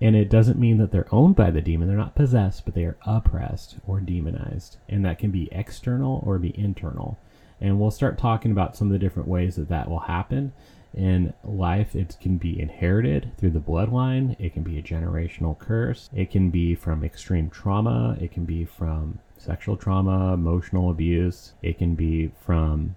And 0.00 0.16
it 0.16 0.30
doesn't 0.30 0.58
mean 0.58 0.78
that 0.78 0.90
they're 0.90 1.12
owned 1.12 1.36
by 1.36 1.50
the 1.50 1.60
demon. 1.60 1.88
They're 1.88 1.96
not 1.96 2.14
possessed, 2.14 2.64
but 2.64 2.74
they 2.74 2.84
are 2.84 2.96
oppressed 3.04 3.76
or 3.86 4.00
demonized. 4.00 4.78
And 4.88 5.04
that 5.04 5.18
can 5.18 5.30
be 5.30 5.48
external 5.52 6.22
or 6.24 6.38
be 6.38 6.58
internal. 6.58 7.18
And 7.60 7.78
we'll 7.78 7.90
start 7.90 8.18
talking 8.18 8.50
about 8.50 8.76
some 8.76 8.88
of 8.88 8.92
the 8.92 8.98
different 8.98 9.28
ways 9.28 9.56
that 9.56 9.68
that 9.68 9.90
will 9.90 10.00
happen 10.00 10.52
in 10.92 11.32
life. 11.42 11.94
It 11.94 12.16
can 12.20 12.38
be 12.38 12.60
inherited 12.60 13.32
through 13.36 13.50
the 13.50 13.60
bloodline, 13.60 14.36
it 14.38 14.52
can 14.52 14.62
be 14.62 14.78
a 14.78 14.82
generational 14.82 15.58
curse, 15.58 16.08
it 16.14 16.30
can 16.30 16.50
be 16.50 16.74
from 16.74 17.02
extreme 17.02 17.50
trauma, 17.50 18.16
it 18.20 18.32
can 18.32 18.44
be 18.44 18.64
from 18.64 19.18
sexual 19.38 19.76
trauma, 19.76 20.34
emotional 20.34 20.90
abuse, 20.90 21.52
it 21.62 21.78
can 21.78 21.94
be 21.94 22.30
from 22.40 22.94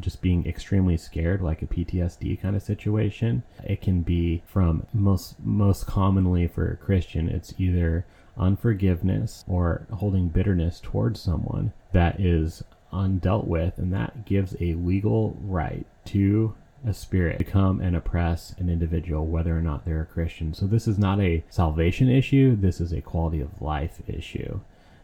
just 0.00 0.20
being 0.20 0.46
extremely 0.46 0.96
scared, 0.96 1.40
like 1.40 1.62
a 1.62 1.66
PTSD 1.66 2.40
kind 2.40 2.56
of 2.56 2.62
situation. 2.62 3.42
It 3.64 3.80
can 3.80 4.02
be 4.02 4.42
from 4.46 4.86
most 4.92 5.38
most 5.40 5.86
commonly 5.86 6.46
for 6.46 6.70
a 6.70 6.76
Christian, 6.76 7.28
it's 7.28 7.54
either 7.58 8.06
unforgiveness 8.36 9.44
or 9.48 9.86
holding 9.92 10.28
bitterness 10.28 10.80
towards 10.80 11.20
someone 11.20 11.72
that 11.92 12.20
is 12.20 12.62
undealt 12.92 13.46
with, 13.46 13.78
and 13.78 13.92
that 13.92 14.24
gives 14.24 14.54
a 14.60 14.74
legal 14.74 15.36
right 15.42 15.86
to 16.06 16.54
a 16.86 16.94
spirit 16.94 17.38
to 17.38 17.44
come 17.44 17.80
and 17.80 17.96
oppress 17.96 18.54
an 18.58 18.70
individual, 18.70 19.26
whether 19.26 19.56
or 19.56 19.60
not 19.60 19.84
they're 19.84 20.02
a 20.02 20.06
Christian. 20.06 20.54
So 20.54 20.66
this 20.66 20.86
is 20.86 20.96
not 20.96 21.20
a 21.20 21.42
salvation 21.50 22.08
issue. 22.08 22.54
This 22.54 22.80
is 22.80 22.92
a 22.92 23.00
quality 23.00 23.40
of 23.40 23.60
life 23.60 24.00
issue 24.06 24.60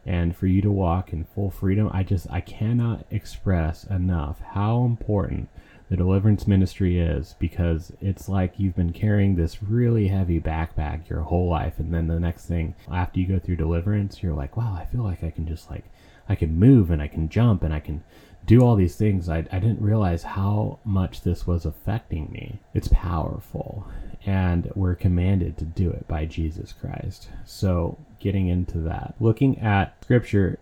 and 0.06 0.36
for 0.36 0.46
you 0.46 0.60
to 0.62 0.70
walk 0.70 1.12
in 1.12 1.24
full 1.24 1.50
freedom. 1.50 1.90
I 1.92 2.02
just 2.02 2.26
I 2.30 2.40
cannot 2.40 3.04
express 3.10 3.84
enough 3.84 4.40
how 4.40 4.84
important 4.84 5.48
the 5.90 5.96
deliverance 5.96 6.46
ministry 6.46 6.98
is 6.98 7.34
because 7.38 7.92
it's 8.00 8.28
like 8.28 8.58
you've 8.58 8.76
been 8.76 8.92
carrying 8.92 9.36
this 9.36 9.62
really 9.62 10.08
heavy 10.08 10.40
backpack 10.40 11.08
your 11.08 11.20
whole 11.20 11.48
life 11.48 11.78
and 11.78 11.92
then 11.92 12.08
the 12.08 12.18
next 12.18 12.46
thing 12.46 12.74
after 12.90 13.20
you 13.20 13.26
go 13.26 13.38
through 13.38 13.56
deliverance 13.56 14.22
you're 14.22 14.34
like 14.34 14.56
wow 14.56 14.74
I 14.74 14.86
feel 14.86 15.02
like 15.02 15.22
I 15.22 15.30
can 15.30 15.46
just 15.46 15.70
like 15.70 15.84
I 16.28 16.34
can 16.34 16.58
move 16.58 16.90
and 16.90 17.02
I 17.02 17.08
can 17.08 17.28
jump 17.28 17.62
and 17.62 17.74
I 17.74 17.80
can 17.80 18.02
do 18.46 18.62
all 18.62 18.76
these 18.76 18.96
things 18.96 19.28
I, 19.28 19.38
I 19.52 19.58
didn't 19.58 19.82
realize 19.82 20.22
how 20.22 20.78
much 20.84 21.20
this 21.20 21.46
was 21.46 21.66
affecting 21.66 22.30
me 22.32 22.60
it's 22.72 22.88
powerful 22.88 23.86
and 24.26 24.70
we're 24.74 24.94
commanded 24.94 25.58
to 25.58 25.64
do 25.64 25.90
it 25.90 26.08
by 26.08 26.24
Jesus 26.24 26.72
Christ. 26.72 27.28
So, 27.44 27.98
getting 28.20 28.48
into 28.48 28.78
that, 28.78 29.14
looking 29.20 29.58
at 29.58 29.96
scripture, 30.02 30.58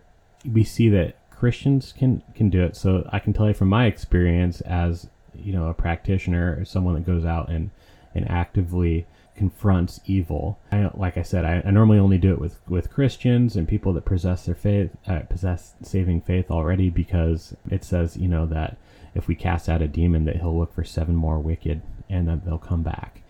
we 0.49 0.63
see 0.63 0.89
that 0.89 1.15
Christians 1.31 1.93
can 1.97 2.23
can 2.35 2.49
do 2.49 2.63
it. 2.63 2.75
So, 2.75 3.07
I 3.11 3.19
can 3.19 3.33
tell 3.33 3.47
you 3.47 3.53
from 3.53 3.69
my 3.69 3.85
experience 3.85 4.61
as, 4.61 5.07
you 5.33 5.53
know, 5.53 5.67
a 5.67 5.73
practitioner 5.73 6.57
or 6.59 6.65
someone 6.65 6.95
that 6.95 7.05
goes 7.05 7.25
out 7.25 7.49
and 7.49 7.71
and 8.13 8.29
actively 8.29 9.05
confronts 9.35 9.99
evil. 10.05 10.59
I, 10.71 10.91
like 10.93 11.17
I 11.17 11.23
said, 11.23 11.45
I, 11.45 11.63
I, 11.65 11.71
normally 11.71 11.97
only 11.97 12.19
do 12.19 12.31
it 12.31 12.39
with, 12.39 12.59
with 12.69 12.91
Christians 12.91 13.55
and 13.55 13.67
people 13.67 13.91
that 13.93 14.05
possess 14.05 14.45
their 14.45 14.53
faith, 14.53 14.91
uh, 15.07 15.21
possess 15.21 15.73
saving 15.81 16.21
faith 16.21 16.51
already, 16.51 16.91
because 16.91 17.55
it 17.67 17.83
says, 17.83 18.15
you 18.15 18.27
know, 18.27 18.45
that 18.45 18.77
if 19.15 19.27
we 19.27 19.33
cast 19.33 19.69
out 19.69 19.81
a 19.81 19.87
demon, 19.87 20.25
that 20.25 20.35
he'll 20.35 20.57
look 20.57 20.71
for 20.71 20.83
seven 20.83 21.15
more 21.15 21.39
wicked 21.39 21.81
and 22.11 22.27
that 22.27 22.45
they'll 22.45 22.59
come 22.59 22.83
back 22.83 23.22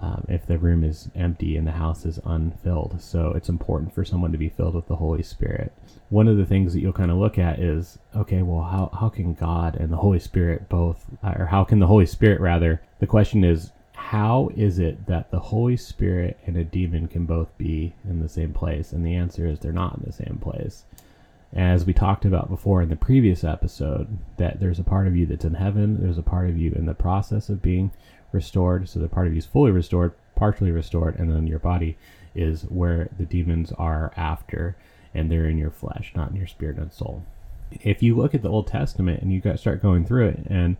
um, 0.00 0.24
if 0.28 0.46
the 0.46 0.58
room 0.58 0.82
is 0.82 1.10
empty 1.14 1.56
and 1.56 1.66
the 1.66 1.72
house 1.72 2.06
is 2.06 2.18
unfilled. 2.24 3.00
So 3.00 3.32
it's 3.36 3.48
important 3.48 3.94
for 3.94 4.04
someone 4.04 4.32
to 4.32 4.38
be 4.38 4.48
filled 4.48 4.74
with 4.74 4.88
the 4.88 4.96
Holy 4.96 5.22
Spirit. 5.22 5.72
One 6.08 6.26
of 6.26 6.38
the 6.38 6.46
things 6.46 6.72
that 6.72 6.80
you'll 6.80 6.92
kind 6.92 7.10
of 7.10 7.18
look 7.18 7.38
at 7.38 7.58
is 7.58 7.98
okay, 8.16 8.42
well, 8.42 8.62
how, 8.62 8.90
how 8.98 9.08
can 9.08 9.34
God 9.34 9.76
and 9.76 9.92
the 9.92 9.98
Holy 9.98 10.18
Spirit 10.18 10.68
both, 10.68 11.04
or 11.22 11.46
how 11.46 11.64
can 11.64 11.78
the 11.78 11.86
Holy 11.86 12.06
Spirit 12.06 12.40
rather? 12.40 12.82
The 12.98 13.06
question 13.06 13.44
is, 13.44 13.72
how 13.92 14.50
is 14.56 14.78
it 14.78 15.06
that 15.06 15.30
the 15.30 15.38
Holy 15.38 15.76
Spirit 15.76 16.38
and 16.46 16.56
a 16.56 16.64
demon 16.64 17.06
can 17.06 17.26
both 17.26 17.56
be 17.58 17.94
in 18.08 18.20
the 18.20 18.28
same 18.28 18.54
place? 18.54 18.92
And 18.92 19.04
the 19.04 19.14
answer 19.14 19.46
is 19.46 19.58
they're 19.58 19.72
not 19.72 19.98
in 19.98 20.04
the 20.06 20.12
same 20.12 20.38
place. 20.40 20.84
As 21.52 21.84
we 21.84 21.92
talked 21.92 22.24
about 22.24 22.48
before 22.48 22.80
in 22.80 22.88
the 22.88 22.96
previous 22.96 23.44
episode, 23.44 24.18
that 24.36 24.60
there's 24.60 24.78
a 24.78 24.84
part 24.84 25.06
of 25.06 25.16
you 25.16 25.26
that's 25.26 25.44
in 25.44 25.54
heaven, 25.54 26.00
there's 26.00 26.18
a 26.18 26.22
part 26.22 26.48
of 26.48 26.56
you 26.56 26.72
in 26.72 26.86
the 26.86 26.94
process 26.94 27.48
of 27.48 27.60
being 27.60 27.90
restored. 28.32 28.88
So 28.88 28.98
the 28.98 29.08
part 29.08 29.26
of 29.26 29.32
you 29.32 29.38
is 29.38 29.46
fully 29.46 29.70
restored, 29.70 30.12
partially 30.36 30.70
restored, 30.70 31.18
and 31.18 31.30
then 31.30 31.46
your 31.46 31.58
body 31.58 31.96
is 32.34 32.62
where 32.62 33.08
the 33.18 33.24
demons 33.24 33.72
are 33.72 34.12
after, 34.16 34.76
and 35.14 35.30
they're 35.30 35.48
in 35.48 35.58
your 35.58 35.70
flesh, 35.70 36.12
not 36.14 36.30
in 36.30 36.36
your 36.36 36.46
spirit 36.46 36.78
and 36.78 36.92
soul. 36.92 37.24
If 37.82 38.02
you 38.02 38.16
look 38.16 38.34
at 38.34 38.42
the 38.42 38.50
Old 38.50 38.66
Testament 38.66 39.22
and 39.22 39.32
you 39.32 39.56
start 39.56 39.82
going 39.82 40.04
through 40.04 40.28
it, 40.28 40.46
and 40.46 40.76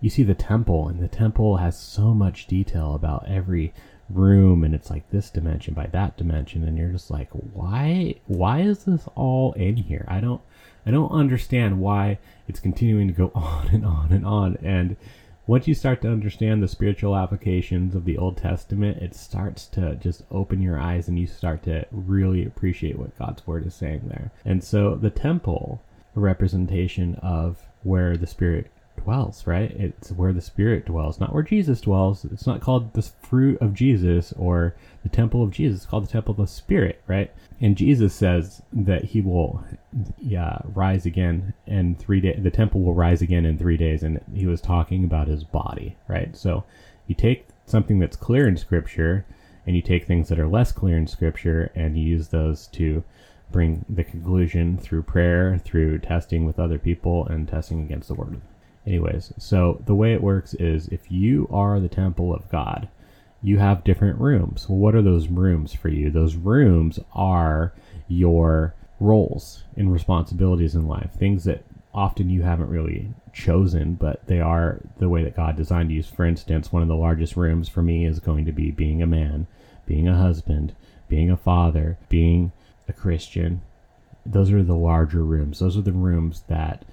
you 0.00 0.10
see 0.10 0.22
the 0.22 0.34
temple, 0.34 0.88
and 0.88 1.00
the 1.00 1.08
temple 1.08 1.58
has 1.58 1.78
so 1.78 2.14
much 2.14 2.46
detail 2.46 2.94
about 2.94 3.28
every 3.28 3.72
room 4.14 4.64
and 4.64 4.74
it's 4.74 4.90
like 4.90 5.08
this 5.10 5.30
dimension 5.30 5.74
by 5.74 5.86
that 5.86 6.16
dimension 6.16 6.64
and 6.64 6.76
you're 6.76 6.90
just 6.90 7.10
like 7.10 7.30
why 7.30 8.14
why 8.26 8.60
is 8.60 8.84
this 8.84 9.08
all 9.14 9.52
in 9.54 9.76
here 9.76 10.04
i 10.08 10.20
don't 10.20 10.40
i 10.84 10.90
don't 10.90 11.10
understand 11.10 11.80
why 11.80 12.18
it's 12.48 12.60
continuing 12.60 13.06
to 13.08 13.14
go 13.14 13.30
on 13.34 13.68
and 13.68 13.84
on 13.84 14.12
and 14.12 14.26
on 14.26 14.56
and 14.62 14.96
once 15.46 15.66
you 15.66 15.74
start 15.74 16.00
to 16.00 16.10
understand 16.10 16.62
the 16.62 16.68
spiritual 16.68 17.16
applications 17.16 17.94
of 17.94 18.04
the 18.04 18.16
Old 18.16 18.36
Testament, 18.36 18.98
it 19.02 19.14
starts 19.14 19.66
to 19.66 19.96
just 19.96 20.22
open 20.30 20.62
your 20.62 20.78
eyes 20.78 21.08
and 21.08 21.18
you 21.18 21.26
start 21.26 21.64
to 21.64 21.84
really 21.90 22.44
appreciate 22.44 22.98
what 22.98 23.18
God's 23.18 23.44
word 23.46 23.66
is 23.66 23.74
saying 23.74 24.02
there. 24.06 24.30
And 24.44 24.62
so 24.62 24.94
the 24.94 25.10
temple, 25.10 25.82
a 26.14 26.20
representation 26.20 27.16
of 27.16 27.58
where 27.82 28.16
the 28.16 28.26
Spirit 28.26 28.70
dwells, 29.02 29.44
right? 29.46 29.72
It's 29.72 30.12
where 30.12 30.32
the 30.32 30.40
Spirit 30.40 30.86
dwells, 30.86 31.18
not 31.18 31.34
where 31.34 31.42
Jesus 31.42 31.80
dwells. 31.80 32.24
It's 32.24 32.46
not 32.46 32.60
called 32.60 32.94
the 32.94 33.02
fruit 33.02 33.60
of 33.60 33.74
Jesus 33.74 34.32
or 34.34 34.76
the 35.02 35.08
temple 35.08 35.42
of 35.42 35.50
Jesus. 35.50 35.86
Called 35.86 36.04
the 36.04 36.10
temple 36.12 36.32
of 36.32 36.38
the 36.38 36.46
Spirit, 36.46 37.02
right? 37.06 37.32
And 37.60 37.76
Jesus 37.76 38.14
says 38.14 38.62
that 38.72 39.04
he 39.04 39.20
will 39.20 39.64
yeah, 40.18 40.58
rise 40.64 41.06
again 41.06 41.54
in 41.66 41.94
three 41.96 42.20
days. 42.20 42.42
The 42.42 42.50
temple 42.50 42.82
will 42.82 42.94
rise 42.94 43.22
again 43.22 43.44
in 43.44 43.58
three 43.58 43.76
days. 43.76 44.02
And 44.02 44.20
he 44.34 44.46
was 44.46 44.60
talking 44.60 45.04
about 45.04 45.28
his 45.28 45.44
body, 45.44 45.96
right? 46.08 46.36
So 46.36 46.64
you 47.06 47.14
take 47.14 47.46
something 47.66 47.98
that's 47.98 48.16
clear 48.16 48.46
in 48.46 48.56
Scripture 48.56 49.24
and 49.66 49.76
you 49.76 49.82
take 49.82 50.06
things 50.06 50.28
that 50.28 50.40
are 50.40 50.48
less 50.48 50.72
clear 50.72 50.96
in 50.96 51.06
Scripture 51.06 51.70
and 51.74 51.96
you 51.96 52.04
use 52.04 52.28
those 52.28 52.66
to 52.68 53.04
bring 53.50 53.84
the 53.88 54.04
conclusion 54.04 54.78
through 54.78 55.02
prayer, 55.02 55.58
through 55.58 55.98
testing 55.98 56.46
with 56.46 56.58
other 56.58 56.78
people, 56.78 57.26
and 57.26 57.46
testing 57.46 57.82
against 57.82 58.08
the 58.08 58.14
Word 58.14 58.40
Anyways, 58.86 59.32
so 59.38 59.80
the 59.86 59.94
way 59.94 60.12
it 60.12 60.22
works 60.22 60.54
is 60.54 60.88
if 60.88 61.10
you 61.10 61.48
are 61.52 61.78
the 61.78 61.88
temple 61.88 62.34
of 62.34 62.50
God, 62.50 62.88
you 63.42 63.58
have 63.58 63.84
different 63.84 64.20
rooms. 64.20 64.68
Well, 64.68 64.78
what 64.78 64.94
are 64.94 65.02
those 65.02 65.28
rooms 65.28 65.74
for 65.74 65.88
you? 65.88 66.10
Those 66.10 66.36
rooms 66.36 66.98
are 67.12 67.72
your 68.08 68.74
roles 69.00 69.64
and 69.76 69.92
responsibilities 69.92 70.74
in 70.74 70.86
life, 70.86 71.12
things 71.12 71.44
that 71.44 71.64
often 71.92 72.30
you 72.30 72.42
haven't 72.42 72.70
really 72.70 73.12
chosen, 73.32 73.94
but 73.94 74.26
they 74.26 74.40
are 74.40 74.80
the 74.98 75.08
way 75.08 75.24
that 75.24 75.36
God 75.36 75.56
designed 75.56 75.90
you. 75.90 76.02
For 76.02 76.24
instance, 76.24 76.72
one 76.72 76.82
of 76.82 76.88
the 76.88 76.96
largest 76.96 77.36
rooms 77.36 77.68
for 77.68 77.82
me 77.82 78.06
is 78.06 78.20
going 78.20 78.44
to 78.44 78.52
be 78.52 78.70
being 78.70 79.02
a 79.02 79.06
man, 79.06 79.46
being 79.86 80.08
a 80.08 80.16
husband, 80.16 80.74
being 81.08 81.30
a 81.30 81.36
father, 81.36 81.98
being 82.08 82.52
a 82.88 82.92
Christian. 82.92 83.60
Those 84.24 84.52
are 84.52 84.62
the 84.62 84.74
larger 84.74 85.24
rooms. 85.24 85.58
Those 85.58 85.76
are 85.76 85.82
the 85.82 85.92
rooms 85.92 86.44
that 86.48 86.84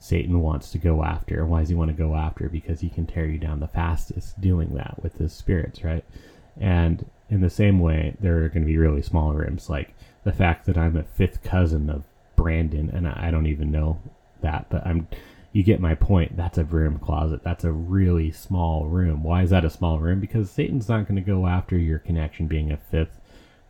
Satan 0.00 0.40
wants 0.40 0.70
to 0.70 0.78
go 0.78 1.02
after. 1.02 1.44
Why 1.44 1.60
does 1.60 1.68
he 1.68 1.74
want 1.74 1.90
to 1.90 1.96
go 1.96 2.14
after? 2.14 2.48
Because 2.48 2.80
he 2.80 2.88
can 2.88 3.06
tear 3.06 3.26
you 3.26 3.38
down 3.38 3.60
the 3.60 3.68
fastest 3.68 4.40
doing 4.40 4.74
that 4.74 5.02
with 5.02 5.18
his 5.18 5.32
spirits, 5.32 5.82
right? 5.82 6.04
And 6.56 7.04
in 7.30 7.40
the 7.40 7.50
same 7.50 7.80
way, 7.80 8.16
there 8.20 8.42
are 8.44 8.48
going 8.48 8.62
to 8.62 8.70
be 8.70 8.78
really 8.78 9.02
small 9.02 9.32
rooms, 9.32 9.68
like 9.68 9.94
the 10.24 10.32
fact 10.32 10.66
that 10.66 10.78
I'm 10.78 10.96
a 10.96 11.02
fifth 11.02 11.42
cousin 11.42 11.90
of 11.90 12.04
Brandon, 12.36 12.90
and 12.90 13.08
I 13.08 13.30
don't 13.30 13.46
even 13.46 13.70
know 13.70 14.00
that, 14.42 14.66
but 14.70 14.86
I'm. 14.86 15.08
You 15.50 15.62
get 15.62 15.80
my 15.80 15.94
point. 15.94 16.36
That's 16.36 16.58
a 16.58 16.64
room 16.64 16.98
closet. 16.98 17.42
That's 17.42 17.64
a 17.64 17.72
really 17.72 18.30
small 18.30 18.86
room. 18.86 19.22
Why 19.22 19.42
is 19.42 19.50
that 19.50 19.64
a 19.64 19.70
small 19.70 19.98
room? 19.98 20.20
Because 20.20 20.50
Satan's 20.50 20.90
not 20.90 21.08
going 21.08 21.16
to 21.16 21.22
go 21.22 21.46
after 21.46 21.76
your 21.76 21.98
connection 21.98 22.46
being 22.46 22.70
a 22.70 22.76
fifth 22.76 23.18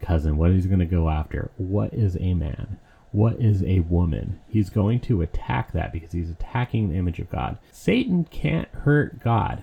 cousin. 0.01 0.37
What 0.37 0.51
is 0.51 0.65
he 0.65 0.69
going 0.69 0.81
to 0.81 0.87
go 0.87 1.09
after? 1.09 1.53
What 1.57 1.95
is 1.95 2.17
a 2.17 2.35
man? 2.35 2.79
What 3.13 3.41
is 3.41 3.63
a 3.63 3.81
woman? 3.81 4.41
He's 4.49 4.71
going 4.71 5.01
to 5.01 5.23
attack 5.23 5.73
that 5.73 5.93
because 5.93 6.13
he's 6.13 6.31
attacking 6.31 6.89
the 6.89 6.97
image 6.97 7.19
of 7.19 7.31
God. 7.31 7.59
Satan 7.73 8.25
can't 8.25 8.69
hurt 8.69 9.21
God. 9.21 9.63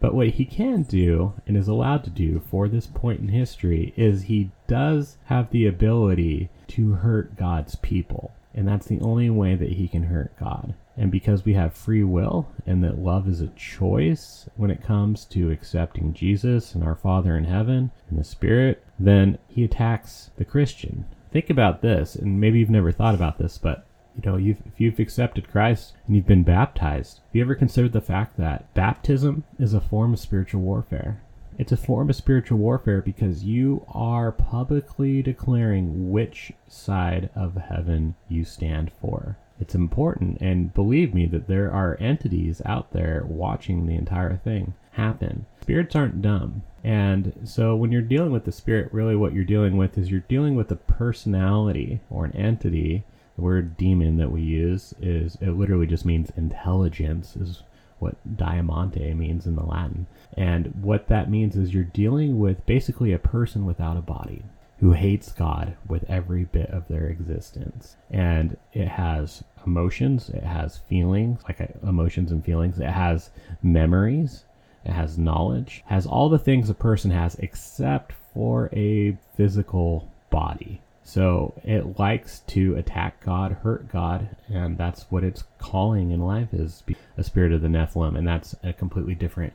But 0.00 0.14
what 0.14 0.28
he 0.28 0.44
can 0.44 0.82
do 0.82 1.34
and 1.46 1.56
is 1.56 1.66
allowed 1.66 2.04
to 2.04 2.10
do 2.10 2.40
for 2.40 2.68
this 2.68 2.86
point 2.86 3.20
in 3.20 3.28
history 3.28 3.92
is 3.96 4.22
he 4.22 4.50
does 4.68 5.18
have 5.24 5.50
the 5.50 5.66
ability 5.66 6.50
to 6.68 6.92
hurt 6.92 7.36
God's 7.36 7.74
people. 7.74 8.32
And 8.54 8.66
that's 8.66 8.86
the 8.86 9.00
only 9.00 9.28
way 9.28 9.56
that 9.56 9.72
he 9.72 9.88
can 9.88 10.04
hurt 10.04 10.38
God. 10.38 10.74
And 10.96 11.10
because 11.10 11.44
we 11.44 11.54
have 11.54 11.74
free 11.74 12.02
will 12.02 12.48
and 12.66 12.82
that 12.82 12.98
love 12.98 13.28
is 13.28 13.40
a 13.40 13.48
choice 13.48 14.48
when 14.56 14.70
it 14.70 14.82
comes 14.82 15.24
to 15.26 15.50
accepting 15.50 16.12
Jesus 16.12 16.74
and 16.74 16.82
our 16.82 16.96
Father 16.96 17.36
in 17.36 17.44
heaven 17.44 17.90
and 18.08 18.18
the 18.18 18.24
Spirit, 18.24 18.84
then 18.98 19.38
he 19.48 19.64
attacks 19.64 20.30
the 20.36 20.44
Christian 20.44 21.06
think 21.30 21.50
about 21.50 21.82
this, 21.82 22.14
and 22.14 22.40
maybe 22.40 22.58
you've 22.58 22.70
never 22.70 22.92
thought 22.92 23.14
about 23.14 23.38
this, 23.38 23.58
but 23.58 23.86
you 24.16 24.30
know, 24.30 24.36
you've, 24.36 24.60
if 24.66 24.80
you've 24.80 24.98
accepted 24.98 25.50
Christ 25.50 25.94
and 26.06 26.16
you've 26.16 26.26
been 26.26 26.42
baptized, 26.42 27.18
have 27.18 27.36
you 27.36 27.42
ever 27.42 27.54
considered 27.54 27.92
the 27.92 28.00
fact 28.00 28.36
that 28.36 28.72
baptism 28.74 29.44
is 29.58 29.74
a 29.74 29.80
form 29.80 30.12
of 30.12 30.18
spiritual 30.18 30.60
warfare? 30.60 31.20
It's 31.56 31.72
a 31.72 31.76
form 31.76 32.08
of 32.08 32.16
spiritual 32.16 32.58
warfare 32.58 33.02
because 33.02 33.44
you 33.44 33.84
are 33.88 34.32
publicly 34.32 35.22
declaring 35.22 36.10
which 36.10 36.52
side 36.68 37.30
of 37.34 37.56
heaven 37.56 38.14
you 38.28 38.44
stand 38.44 38.90
for. 39.00 39.36
It's 39.60 39.74
important, 39.74 40.38
and 40.40 40.72
believe 40.72 41.14
me 41.14 41.26
that 41.26 41.48
there 41.48 41.72
are 41.72 41.96
entities 41.98 42.62
out 42.64 42.92
there 42.92 43.24
watching 43.26 43.86
the 43.86 43.96
entire 43.96 44.36
thing 44.36 44.74
happen. 44.92 45.46
Spirits 45.60 45.96
aren't 45.96 46.22
dumb. 46.22 46.62
And 46.84 47.32
so 47.44 47.76
when 47.76 47.92
you're 47.92 48.02
dealing 48.02 48.32
with 48.32 48.44
the 48.44 48.52
spirit, 48.52 48.92
really 48.92 49.16
what 49.16 49.34
you're 49.34 49.44
dealing 49.44 49.76
with 49.76 49.98
is 49.98 50.10
you're 50.10 50.20
dealing 50.20 50.54
with 50.54 50.70
a 50.70 50.76
personality 50.76 52.00
or 52.10 52.24
an 52.24 52.36
entity. 52.36 53.04
The 53.36 53.42
word 53.42 53.76
demon 53.76 54.16
that 54.16 54.32
we 54.32 54.42
use 54.42 54.94
is 55.00 55.36
it 55.40 55.50
literally 55.50 55.86
just 55.86 56.04
means 56.04 56.30
intelligence 56.36 57.36
is 57.36 57.62
what 57.98 58.16
diamante 58.36 59.12
means 59.14 59.46
in 59.46 59.56
the 59.56 59.64
Latin. 59.64 60.06
And 60.36 60.72
what 60.82 61.08
that 61.08 61.30
means 61.30 61.56
is 61.56 61.74
you're 61.74 61.84
dealing 61.84 62.38
with 62.38 62.64
basically 62.66 63.12
a 63.12 63.18
person 63.18 63.66
without 63.66 63.96
a 63.96 64.02
body 64.02 64.44
who 64.80 64.92
hates 64.92 65.32
God 65.32 65.76
with 65.88 66.04
every 66.08 66.44
bit 66.44 66.70
of 66.70 66.86
their 66.86 67.08
existence. 67.08 67.96
And 68.10 68.56
it 68.72 68.86
has 68.86 69.42
emotions, 69.66 70.28
it 70.30 70.44
has 70.44 70.78
feelings, 70.78 71.40
like 71.44 71.60
uh, 71.60 71.66
emotions 71.82 72.30
and 72.30 72.44
feelings, 72.44 72.78
it 72.78 72.90
has 72.90 73.30
memories, 73.62 74.44
it 74.84 74.92
has 74.92 75.18
knowledge, 75.18 75.82
has 75.86 76.06
all 76.06 76.28
the 76.28 76.38
things 76.38 76.70
a 76.70 76.74
person 76.74 77.10
has 77.10 77.34
except 77.36 78.12
for 78.32 78.70
a 78.72 79.16
physical 79.36 80.10
body. 80.30 80.80
So 81.02 81.54
it 81.64 81.98
likes 81.98 82.40
to 82.48 82.76
attack 82.76 83.24
God, 83.24 83.52
hurt 83.52 83.90
God, 83.90 84.36
and 84.48 84.76
that's 84.76 85.10
what 85.10 85.24
its 85.24 85.44
calling 85.58 86.10
in 86.10 86.20
life 86.20 86.52
is 86.52 86.82
a 87.16 87.24
spirit 87.24 87.52
of 87.52 87.62
the 87.62 87.68
Nephilim. 87.68 88.16
And 88.16 88.28
that's 88.28 88.54
a 88.62 88.74
completely 88.74 89.14
different 89.14 89.54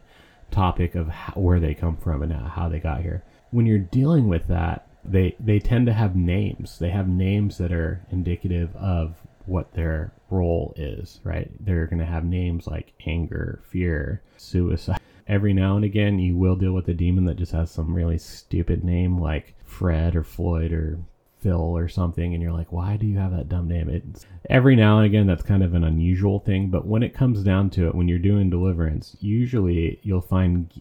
topic 0.50 0.96
of 0.96 1.10
how, 1.10 1.34
where 1.34 1.60
they 1.60 1.76
come 1.76 1.96
from 1.96 2.24
and 2.24 2.34
uh, 2.34 2.50
how 2.50 2.70
they 2.70 2.80
got 2.80 3.02
here. 3.02 3.24
When 3.52 3.68
you're 3.68 3.78
dealing 3.78 4.28
with 4.28 4.48
that, 4.48 4.88
they, 5.06 5.36
they 5.40 5.60
tend 5.60 5.86
to 5.86 5.94
have 5.94 6.16
names. 6.16 6.80
They 6.80 6.90
have 6.90 7.08
names 7.08 7.60
that 7.60 7.72
are 7.72 8.02
indicative 8.12 8.76
of 8.76 9.16
what 9.46 9.74
their 9.74 10.12
role 10.32 10.74
is, 10.76 11.20
right? 11.24 11.52
They're 11.64 11.86
going 11.86 12.00
to 12.00 12.06
have 12.06 12.26
names 12.26 12.66
like 12.66 12.94
anger, 13.06 13.62
fear, 13.70 14.22
suicide 14.38 15.00
every 15.28 15.54
now 15.54 15.76
and 15.76 15.86
again 15.86 16.20
you 16.20 16.36
will 16.36 16.56
deal 16.56 16.74
with 16.74 16.88
a 16.88 16.94
demon 16.94 17.26
that 17.26 17.38
just 17.38 17.52
has 17.52 17.72
some 17.72 17.94
really 17.94 18.18
stupid 18.18 18.84
name 18.84 19.20
like 19.20 19.56
Fred 19.66 20.16
or 20.16 20.24
Floyd 20.24 20.72
or 20.72 21.00
Phil 21.40 21.60
or 21.60 21.90
something 21.90 22.34
and 22.34 22.42
you're 22.42 22.54
like 22.54 22.72
why 22.72 22.96
do 22.96 23.06
you 23.06 23.18
have 23.18 23.32
that 23.32 23.50
dumb 23.50 23.68
name? 23.68 23.90
It's 23.90 24.26
every 24.50 24.76
now 24.76 24.98
and 24.98 25.06
again 25.06 25.28
that's 25.28 25.44
kind 25.44 25.62
of 25.62 25.74
an 25.74 25.84
unusual 25.84 26.40
thing 26.40 26.70
but 26.70 26.88
when 26.88 27.04
it 27.04 27.14
comes 27.14 27.44
down 27.44 27.70
to 27.72 27.88
it 27.88 27.96
when 27.96 28.08
you're 28.08 28.20
doing 28.20 28.50
deliverance 28.50 29.18
usually 29.20 30.00
you'll 30.04 30.22
find 30.22 30.72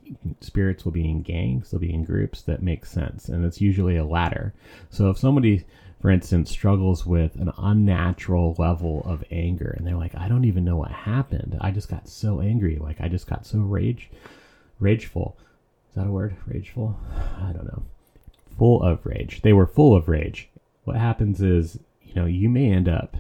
spirits 0.41 0.85
will 0.85 0.93
be 0.93 1.09
in 1.09 1.23
gangs 1.23 1.71
they'll 1.71 1.81
be 1.81 1.93
in 1.93 2.05
groups 2.05 2.43
that 2.43 2.63
make 2.63 2.87
sense 2.87 3.29
and 3.29 3.45
it's 3.45 3.61
usually 3.61 3.97
a 3.97 4.05
ladder. 4.05 4.55
So 4.91 5.11
if 5.11 5.19
somebody 5.19 5.65
for 6.03 6.11
instance, 6.11 6.51
struggles 6.51 7.07
with 7.07 7.37
an 7.37 7.53
unnatural 7.57 8.57
level 8.59 9.03
of 9.07 9.23
anger. 9.31 9.73
And 9.79 9.87
they're 9.87 9.95
like, 9.95 10.17
I 10.17 10.27
don't 10.27 10.45
even 10.45 10.65
know 10.65 10.75
what 10.75 10.91
happened. 10.91 11.57
I 11.61 11.71
just 11.71 11.89
got 11.89 12.09
so 12.09 12.41
angry. 12.41 12.77
Like, 12.77 13.01
I 13.01 13.07
just 13.07 13.29
got 13.29 13.47
so 13.47 13.59
rage, 13.59 14.11
rageful. 14.81 15.39
Is 15.89 15.95
that 15.95 16.09
a 16.09 16.11
word? 16.11 16.35
Rageful? 16.45 16.99
I 17.39 17.53
don't 17.53 17.67
know. 17.67 17.85
Full 18.59 18.83
of 18.83 19.07
rage. 19.07 19.43
They 19.43 19.53
were 19.53 19.67
full 19.67 19.95
of 19.95 20.09
rage. 20.09 20.49
What 20.83 20.97
happens 20.97 21.41
is, 21.41 21.79
you 22.03 22.15
know, 22.17 22.27
you 22.27 22.49
may 22.49 22.73
end 22.73 22.89
up 22.89 23.17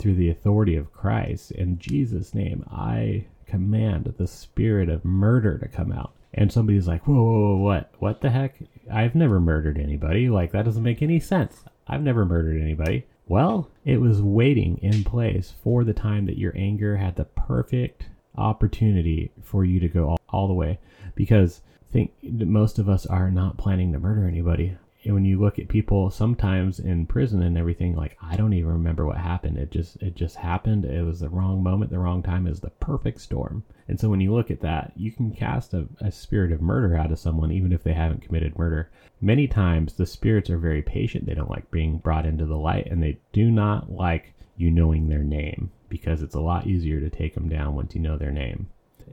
through 0.00 0.16
the 0.16 0.30
authority 0.30 0.74
of 0.74 0.92
Christ 0.92 1.52
in 1.52 1.78
Jesus' 1.78 2.34
name. 2.34 2.64
I 2.68 3.26
command 3.46 4.12
the 4.18 4.26
spirit 4.26 4.88
of 4.88 5.04
murder 5.04 5.56
to 5.58 5.68
come 5.68 5.92
out. 5.92 6.12
And 6.36 6.52
somebody's 6.52 6.88
like, 6.88 7.06
whoa, 7.06 7.14
whoa, 7.14 7.54
whoa, 7.54 7.56
what? 7.58 7.92
What 8.00 8.20
the 8.20 8.30
heck? 8.30 8.56
I've 8.92 9.14
never 9.14 9.38
murdered 9.38 9.78
anybody. 9.78 10.28
Like, 10.28 10.50
that 10.50 10.64
doesn't 10.64 10.82
make 10.82 11.00
any 11.00 11.20
sense. 11.20 11.62
I've 11.86 12.02
never 12.02 12.24
murdered 12.24 12.60
anybody. 12.60 13.06
Well, 13.26 13.70
it 13.84 14.00
was 14.00 14.20
waiting 14.20 14.78
in 14.78 15.04
place 15.04 15.54
for 15.62 15.84
the 15.84 15.94
time 15.94 16.26
that 16.26 16.38
your 16.38 16.52
anger 16.56 16.96
had 16.96 17.16
the 17.16 17.24
perfect 17.24 18.08
opportunity 18.36 19.32
for 19.42 19.64
you 19.64 19.80
to 19.80 19.88
go 19.88 20.10
all, 20.10 20.20
all 20.28 20.48
the 20.48 20.54
way. 20.54 20.78
Because 21.14 21.62
I 21.88 21.92
think 21.92 22.12
most 22.22 22.78
of 22.78 22.88
us 22.88 23.06
are 23.06 23.30
not 23.30 23.56
planning 23.56 23.92
to 23.92 23.98
murder 23.98 24.26
anybody 24.26 24.76
when 25.12 25.24
you 25.24 25.38
look 25.38 25.58
at 25.58 25.68
people 25.68 26.10
sometimes 26.10 26.80
in 26.80 27.06
prison 27.06 27.42
and 27.42 27.58
everything 27.58 27.94
like 27.94 28.16
i 28.22 28.36
don't 28.36 28.54
even 28.54 28.70
remember 28.70 29.04
what 29.04 29.18
happened. 29.18 29.58
It 29.58 29.70
just 29.70 30.02
it 30.02 30.14
just 30.14 30.36
happened. 30.36 30.84
It 30.84 31.04
was 31.04 31.20
the 31.20 31.28
wrong 31.28 31.62
moment 31.62 31.90
the 31.90 31.98
wrong 31.98 32.22
time 32.22 32.46
is 32.46 32.60
the 32.60 32.70
perfect 32.70 33.20
storm. 33.20 33.64
And 33.88 34.00
so 34.00 34.08
when 34.08 34.20
you 34.20 34.32
look 34.32 34.50
at 34.50 34.60
that 34.60 34.92
you 34.96 35.12
can 35.12 35.32
cast 35.32 35.74
a, 35.74 35.86
a 36.00 36.10
spirit 36.10 36.52
of 36.52 36.62
murder 36.62 36.96
out 36.96 37.12
of 37.12 37.18
someone 37.18 37.52
even 37.52 37.72
if 37.72 37.82
they 37.82 37.92
haven't 37.92 38.22
committed 38.22 38.58
murder. 38.58 38.90
Many 39.20 39.46
times 39.46 39.94
the 39.94 40.06
spirits 40.06 40.50
are 40.50 40.58
very 40.58 40.82
patient. 40.82 41.26
They 41.26 41.34
don't 41.34 41.50
like 41.50 41.70
being 41.70 41.98
brought 41.98 42.26
into 42.26 42.46
the 42.46 42.56
light 42.56 42.86
and 42.90 43.02
they 43.02 43.18
do 43.32 43.50
not 43.50 43.90
like 43.90 44.34
you 44.56 44.70
knowing 44.70 45.08
their 45.08 45.24
name 45.24 45.70
because 45.88 46.22
it's 46.22 46.34
a 46.34 46.40
lot 46.40 46.66
easier 46.66 47.00
to 47.00 47.10
take 47.10 47.34
them 47.34 47.48
down 47.48 47.74
once 47.74 47.94
you 47.94 48.00
know 48.00 48.16
their 48.16 48.32
name. 48.32 48.68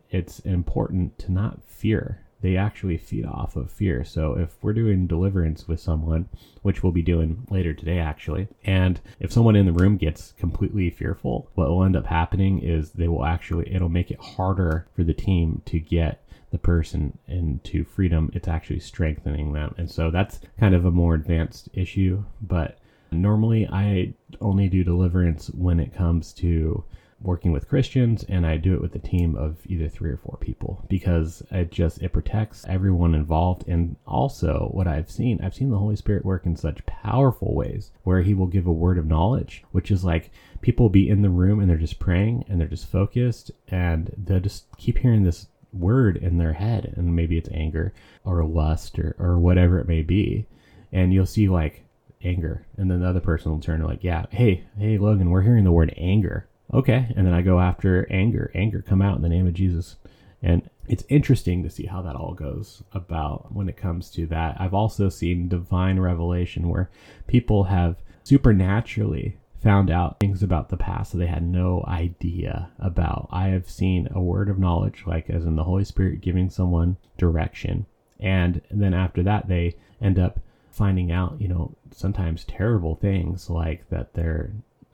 It's 0.10 0.40
important 0.40 1.18
to 1.20 1.32
not 1.32 1.64
fear 1.64 2.26
they 2.42 2.58
actually 2.58 2.98
feed 2.98 3.26
off 3.26 3.56
of 3.56 3.72
fear. 3.72 4.04
So 4.04 4.38
if 4.38 4.56
we're 4.62 4.74
doing 4.74 5.08
deliverance 5.08 5.68
with 5.68 5.80
someone, 5.80 6.28
which 6.62 6.84
we'll 6.84 6.92
be 6.92 7.02
doing 7.02 7.46
later 7.50 7.74
today 7.74 8.00
actually, 8.00 8.48
and 8.64 9.00
if 9.20 9.32
someone 9.32 9.56
in 9.56 9.66
the 9.66 9.72
room 9.72 9.98
gets 9.98 10.34
completely 10.34 10.90
fearful, 10.90 11.50
what 11.56 11.70
will 11.70 11.84
end 11.84 11.96
up 11.96 12.08
happening 12.08 12.60
is 12.60 12.92
they 12.92 13.08
will 13.08 13.26
actually 13.26 13.74
it'll 13.74 13.90
make 13.90 14.12
it 14.12 14.20
harder 14.20 14.88
for 14.96 15.04
the 15.04 15.14
team 15.14 15.62
to 15.66 15.80
get 15.80 16.24
the 16.52 16.58
person 16.58 17.18
into 17.28 17.84
freedom. 17.84 18.30
It's 18.34 18.48
actually 18.48 18.80
strengthening 18.80 19.54
them. 19.54 19.74
And 19.78 19.90
so 19.90 20.12
that's 20.12 20.40
kind 20.60 20.76
of 20.76 20.86
a 20.86 20.92
more 20.92 21.16
advanced 21.16 21.70
issue, 21.74 22.24
but 22.42 22.78
normally 23.12 23.68
I 23.68 24.14
only 24.40 24.68
do 24.68 24.84
deliverance 24.84 25.50
when 25.50 25.80
it 25.80 25.96
comes 25.96 26.34
to 26.34 26.84
working 27.24 27.52
with 27.52 27.70
Christians 27.70 28.24
and 28.28 28.46
I 28.46 28.58
do 28.58 28.74
it 28.74 28.82
with 28.82 28.96
a 28.96 29.00
team 29.00 29.36
of 29.36 29.58
either 29.66 29.88
three 29.88 30.10
or 30.10 30.18
four 30.18 30.38
people 30.40 30.86
because 30.90 31.44
it 31.52 31.72
just 31.72 32.02
it 32.02 32.14
protects 32.14 32.66
everyone 32.68 33.16
involved. 33.16 33.68
And 33.68 33.96
also 34.06 34.70
what 34.72 34.88
I've 34.88 35.12
seen 35.12 35.40
I've 35.44 35.56
seen 35.56 35.70
the 35.70 35.78
Holy 35.78 35.96
Spirit 35.96 36.26
work 36.26 36.46
in 36.46 36.56
such 36.56 36.86
powerful 36.86 37.54
ways 37.56 37.92
where 38.04 38.22
he 38.22 38.34
will 38.34 38.48
give 38.48 38.68
a 38.68 38.72
word 38.72 38.98
of 38.98 39.06
knowledge 39.06 39.64
which 39.72 39.92
is 39.92 40.04
like 40.04 40.32
people 40.62 40.90
be 40.90 41.10
in 41.10 41.22
the 41.22 41.30
room 41.30 41.60
and 41.60 41.70
they're 41.70 41.78
just 41.78 42.00
praying 42.00 42.46
and 42.48 42.60
they're 42.60 42.68
just 42.68 42.88
focused 42.88 43.52
and 43.68 44.14
they'll 44.18 44.40
just 44.40 44.66
keep 44.78 44.98
hearing 44.98 45.24
this 45.24 45.48
word 45.74 46.18
in 46.18 46.38
their 46.38 46.54
head. 46.54 46.94
And 46.96 47.16
maybe 47.16 47.38
it's 47.38 47.50
anger 47.52 47.94
or 48.24 48.44
lust 48.44 49.00
or, 49.00 49.16
or 49.20 49.40
whatever 49.40 49.80
it 49.80 49.88
may 49.88 50.02
be. 50.02 50.46
And 50.92 51.14
you'll 51.14 51.26
see 51.26 51.48
like 51.48 51.84
anger. 52.24 52.66
And 52.78 52.92
then 52.92 53.02
the 53.02 53.08
other 53.08 53.20
person 53.20 53.52
will 53.52 53.60
turn 53.60 53.80
to 53.80 53.88
like 53.88 54.04
yeah 54.04 54.26
hey 54.30 54.64
hey 54.78 54.98
logan 54.98 55.30
we're 55.30 55.42
hearing 55.42 55.64
the 55.64 55.72
word 55.72 55.94
anger 55.98 56.48
okay. 56.74 57.12
And 57.16 57.26
then 57.26 57.34
I 57.34 57.42
go 57.42 57.60
after 57.60 58.08
anger. 58.12 58.52
Anger, 58.54 58.82
come 58.82 59.02
out 59.02 59.16
in 59.16 59.22
the 59.22 59.30
name 59.30 59.48
of 59.48 59.54
Jesus. 59.54 59.98
And 60.42 60.70
it's 60.88 61.04
interesting 61.10 61.64
to 61.64 61.70
see 61.70 61.86
how 61.86 62.02
that 62.02 62.16
all 62.16 62.34
goes 62.34 62.84
about 62.94 63.54
when 63.54 63.70
it 63.70 63.78
comes 63.78 64.10
to 64.12 64.26
that. 64.28 64.60
I've 64.60 64.74
also 64.74 65.10
seen 65.10 65.48
divine 65.48 66.00
revelation 66.00 66.70
where 66.70 66.90
people 67.28 67.66
have 67.66 67.98
supernaturally 68.24 69.38
found 69.62 69.92
out 69.92 70.20
things 70.20 70.42
about 70.42 70.70
the 70.70 70.78
past 70.78 71.12
that 71.12 71.20
they 71.20 71.28
had 71.28 71.44
no 71.44 71.86
idea 71.88 72.72
about. 72.80 73.30
I 73.32 73.50
have 73.50 73.70
seen 73.70 74.08
a 74.12 74.22
word 74.22 74.50
of 74.50 74.58
knowledge, 74.58 75.04
like 75.06 75.30
as 75.30 75.46
in 75.46 75.56
the 75.56 75.64
Holy 75.64 75.86
Spirit 75.86 76.22
giving 76.22 76.50
someone 76.50 76.98
direction. 77.18 77.86
And 78.20 78.62
then 78.72 78.94
after 78.94 79.22
that, 79.24 79.48
they 79.48 79.76
end 80.02 80.18
up 80.18 80.40
finding 80.72 81.12
out, 81.12 81.40
you 81.40 81.48
know, 81.48 81.76
sometimes 81.92 82.44
terrible 82.46 82.96
things 82.96 83.50
like 83.50 83.88
that 83.90 84.14
they're 84.14 84.52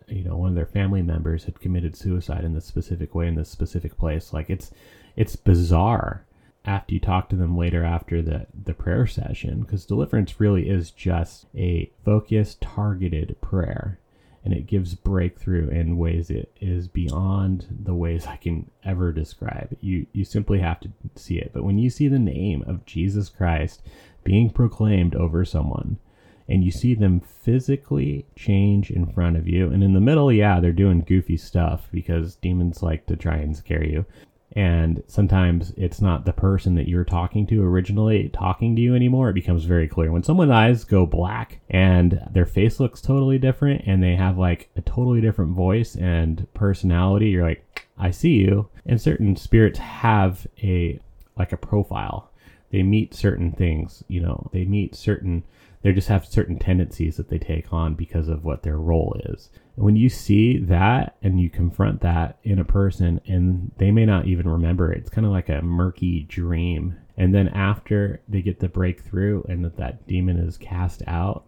you 0.08 0.24
know 0.24 0.36
one 0.36 0.50
of 0.50 0.56
their 0.56 0.66
family 0.66 1.02
members 1.02 1.44
had 1.44 1.60
committed 1.60 1.96
suicide 1.96 2.44
in 2.44 2.54
this 2.54 2.66
specific 2.66 3.14
way 3.14 3.28
in 3.28 3.36
this 3.36 3.50
specific 3.50 3.98
place 3.98 4.34
like 4.34 4.50
it's 4.50 4.72
it's 5.16 5.36
bizarre 5.36 6.26
after 6.66 6.94
you 6.94 7.00
talk 7.00 7.30
to 7.30 7.36
them 7.36 7.58
later 7.58 7.84
after 7.84 8.22
the 8.22 8.46
the 8.66 8.74
prayer 8.74 9.08
session 9.08 9.62
because 9.62 9.86
deliverance 9.86 10.40
really 10.40 10.70
is 10.70 10.92
just 10.92 11.46
a 11.56 11.92
focused 12.04 12.62
targeted 12.62 13.36
prayer 13.42 14.00
and 14.48 14.56
it 14.56 14.66
gives 14.66 14.96
breakthrough 14.96 15.68
in 15.68 15.98
ways 15.98 16.30
it 16.30 16.56
is 16.62 16.88
beyond 16.88 17.68
the 17.84 17.94
ways 17.94 18.26
I 18.26 18.38
can 18.38 18.72
ever 18.82 19.12
describe. 19.12 19.76
You 19.82 20.08
you 20.14 20.24
simply 20.24 20.60
have 20.60 20.80
to 20.80 20.90
see 21.18 21.38
it. 21.38 21.52
But 21.54 21.66
when 21.66 21.78
you 21.78 21.90
see 21.90 22.08
the 22.08 22.18
name 22.18 22.64
of 22.66 22.86
Jesus 22.86 23.28
Christ 23.28 23.82
being 24.24 24.50
proclaimed 24.50 25.16
over 25.16 25.44
someone, 25.44 25.98
and 26.50 26.64
you 26.64 26.72
see 26.72 26.94
them 26.94 27.20
physically 27.20 28.26
change 28.36 28.90
in 28.90 29.06
front 29.06 29.38
of 29.38 29.48
you. 29.48 29.70
And 29.70 29.84
in 29.84 29.94
the 29.94 30.00
middle, 30.00 30.32
yeah, 30.32 30.60
they're 30.60 30.72
doing 30.72 31.02
goofy 31.02 31.38
stuff 31.38 31.88
because 31.92 32.36
demons 32.36 32.82
like 32.82 33.06
to 33.08 33.16
try 33.16 33.36
and 33.38 33.56
scare 33.56 33.84
you. 33.84 34.06
And 34.54 35.04
sometimes 35.08 35.74
it's 35.76 36.02
not 36.02 36.26
the 36.26 36.34
person 36.34 36.76
that 36.76 36.88
you're 36.88 37.04
talking 37.04 37.46
to 37.48 37.64
originally 37.64 38.30
talking 38.30 38.76
to 38.76 38.82
you 38.82 38.96
anymore. 38.96 39.30
It 39.30 39.34
becomes 39.34 39.66
very 39.66 39.88
clear. 39.88 40.12
When 40.12 40.24
someone's 40.24 40.52
eyes 40.52 40.84
go 40.84 41.06
black 41.06 41.60
and 41.70 42.26
their 42.32 42.46
face 42.46 42.80
looks 42.80 43.02
totally 43.02 43.38
different 43.38 43.84
and 43.86 44.02
they 44.02 44.16
have 44.16 44.38
like 44.38 44.70
a 44.76 44.82
totally 44.82 45.22
different 45.22 45.52
voice 45.52 45.96
and 45.96 46.48
personality, 46.54 47.28
you're 47.30 47.46
like, 47.46 47.92
I 48.00 48.12
see 48.12 48.36
you. 48.36 48.70
And 48.86 49.02
certain 49.02 49.36
spirits 49.36 49.80
have 49.80 50.48
a 50.64 51.00
like 51.38 51.52
a 51.52 51.58
profile. 51.58 52.32
They 52.72 52.84
meet 52.84 53.14
certain 53.14 53.52
things, 53.52 54.04
you 54.08 54.22
know, 54.22 54.50
they 54.54 54.66
meet 54.66 54.96
certain 54.96 55.44
they 55.82 55.94
just 55.94 56.08
have 56.08 56.26
certain 56.26 56.58
tendencies 56.58 57.18
that 57.18 57.30
they 57.30 57.38
take 57.38 57.72
on 57.72 57.94
because 57.94 58.28
of 58.28 58.44
what 58.44 58.64
their 58.64 58.78
role 58.78 59.16
is. 59.26 59.50
And 59.76 59.86
when 59.86 59.96
you 59.96 60.10
see 60.10 60.58
that 60.58 61.16
and 61.22 61.40
you 61.40 61.50
confront 61.50 62.02
that 62.02 62.40
in 62.44 62.60
a 62.60 62.66
person 62.66 63.22
and 63.28 63.72
they 63.78 63.92
may 63.92 64.06
not 64.06 64.26
even 64.26 64.50
remember 64.50 64.92
it, 64.92 65.00
it's 65.00 65.10
kind 65.10 65.26
of 65.26 65.32
like 65.32 65.50
a 65.50 65.62
murky 65.62 66.24
dream. 66.24 66.98
And 67.16 67.34
then 67.34 67.48
after 67.50 68.22
they 68.28 68.42
get 68.42 68.60
the 68.60 68.68
breakthrough 68.68 69.44
and 69.48 69.64
that 69.64 69.78
that 69.78 70.08
demon 70.08 70.38
is 70.38 70.58
cast 70.58 71.04
out, 71.08 71.46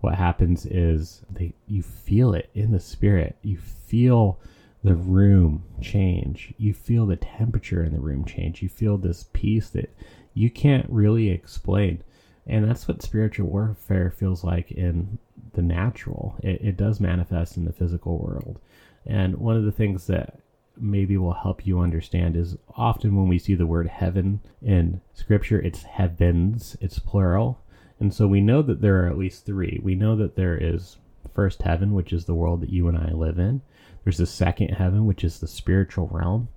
what 0.00 0.14
happens 0.14 0.66
is 0.66 1.22
they 1.30 1.52
you 1.66 1.82
feel 1.82 2.34
it 2.34 2.50
in 2.54 2.72
the 2.72 2.80
spirit. 2.80 3.36
You 3.42 3.58
feel 3.58 4.40
the 4.82 4.94
room 4.94 5.64
change. 5.80 6.54
You 6.56 6.72
feel 6.72 7.06
the 7.06 7.16
temperature 7.16 7.84
in 7.84 7.92
the 7.92 8.00
room 8.00 8.24
change. 8.24 8.62
You 8.62 8.68
feel 8.68 8.96
this 8.96 9.26
peace 9.32 9.68
that 9.70 9.94
you 10.32 10.50
can't 10.50 10.86
really 10.88 11.28
explain. 11.28 12.02
And 12.50 12.68
that's 12.68 12.88
what 12.88 13.00
spiritual 13.00 13.46
warfare 13.46 14.10
feels 14.10 14.42
like 14.42 14.72
in 14.72 15.18
the 15.52 15.62
natural. 15.62 16.34
It, 16.42 16.60
it 16.60 16.76
does 16.76 16.98
manifest 16.98 17.56
in 17.56 17.64
the 17.64 17.72
physical 17.72 18.18
world. 18.18 18.58
And 19.06 19.36
one 19.36 19.56
of 19.56 19.64
the 19.64 19.72
things 19.72 20.08
that 20.08 20.40
maybe 20.76 21.16
will 21.16 21.32
help 21.32 21.64
you 21.64 21.78
understand 21.78 22.36
is 22.36 22.56
often 22.76 23.14
when 23.14 23.28
we 23.28 23.38
see 23.38 23.54
the 23.54 23.66
word 23.66 23.86
heaven 23.86 24.40
in 24.60 25.00
scripture, 25.14 25.60
it's 25.60 25.84
heavens, 25.84 26.76
it's 26.80 26.98
plural. 26.98 27.60
And 28.00 28.12
so 28.12 28.26
we 28.26 28.40
know 28.40 28.62
that 28.62 28.80
there 28.80 29.04
are 29.04 29.08
at 29.08 29.18
least 29.18 29.46
three. 29.46 29.78
We 29.80 29.94
know 29.94 30.16
that 30.16 30.34
there 30.34 30.56
is 30.56 30.96
first 31.32 31.62
heaven, 31.62 31.94
which 31.94 32.12
is 32.12 32.24
the 32.24 32.34
world 32.34 32.62
that 32.62 32.70
you 32.70 32.88
and 32.88 32.98
I 32.98 33.12
live 33.12 33.38
in. 33.38 33.62
There's 34.02 34.18
the 34.18 34.26
second 34.26 34.70
heaven, 34.70 35.06
which 35.06 35.22
is 35.22 35.38
the 35.38 35.46
spiritual 35.46 36.08
realm. 36.08 36.48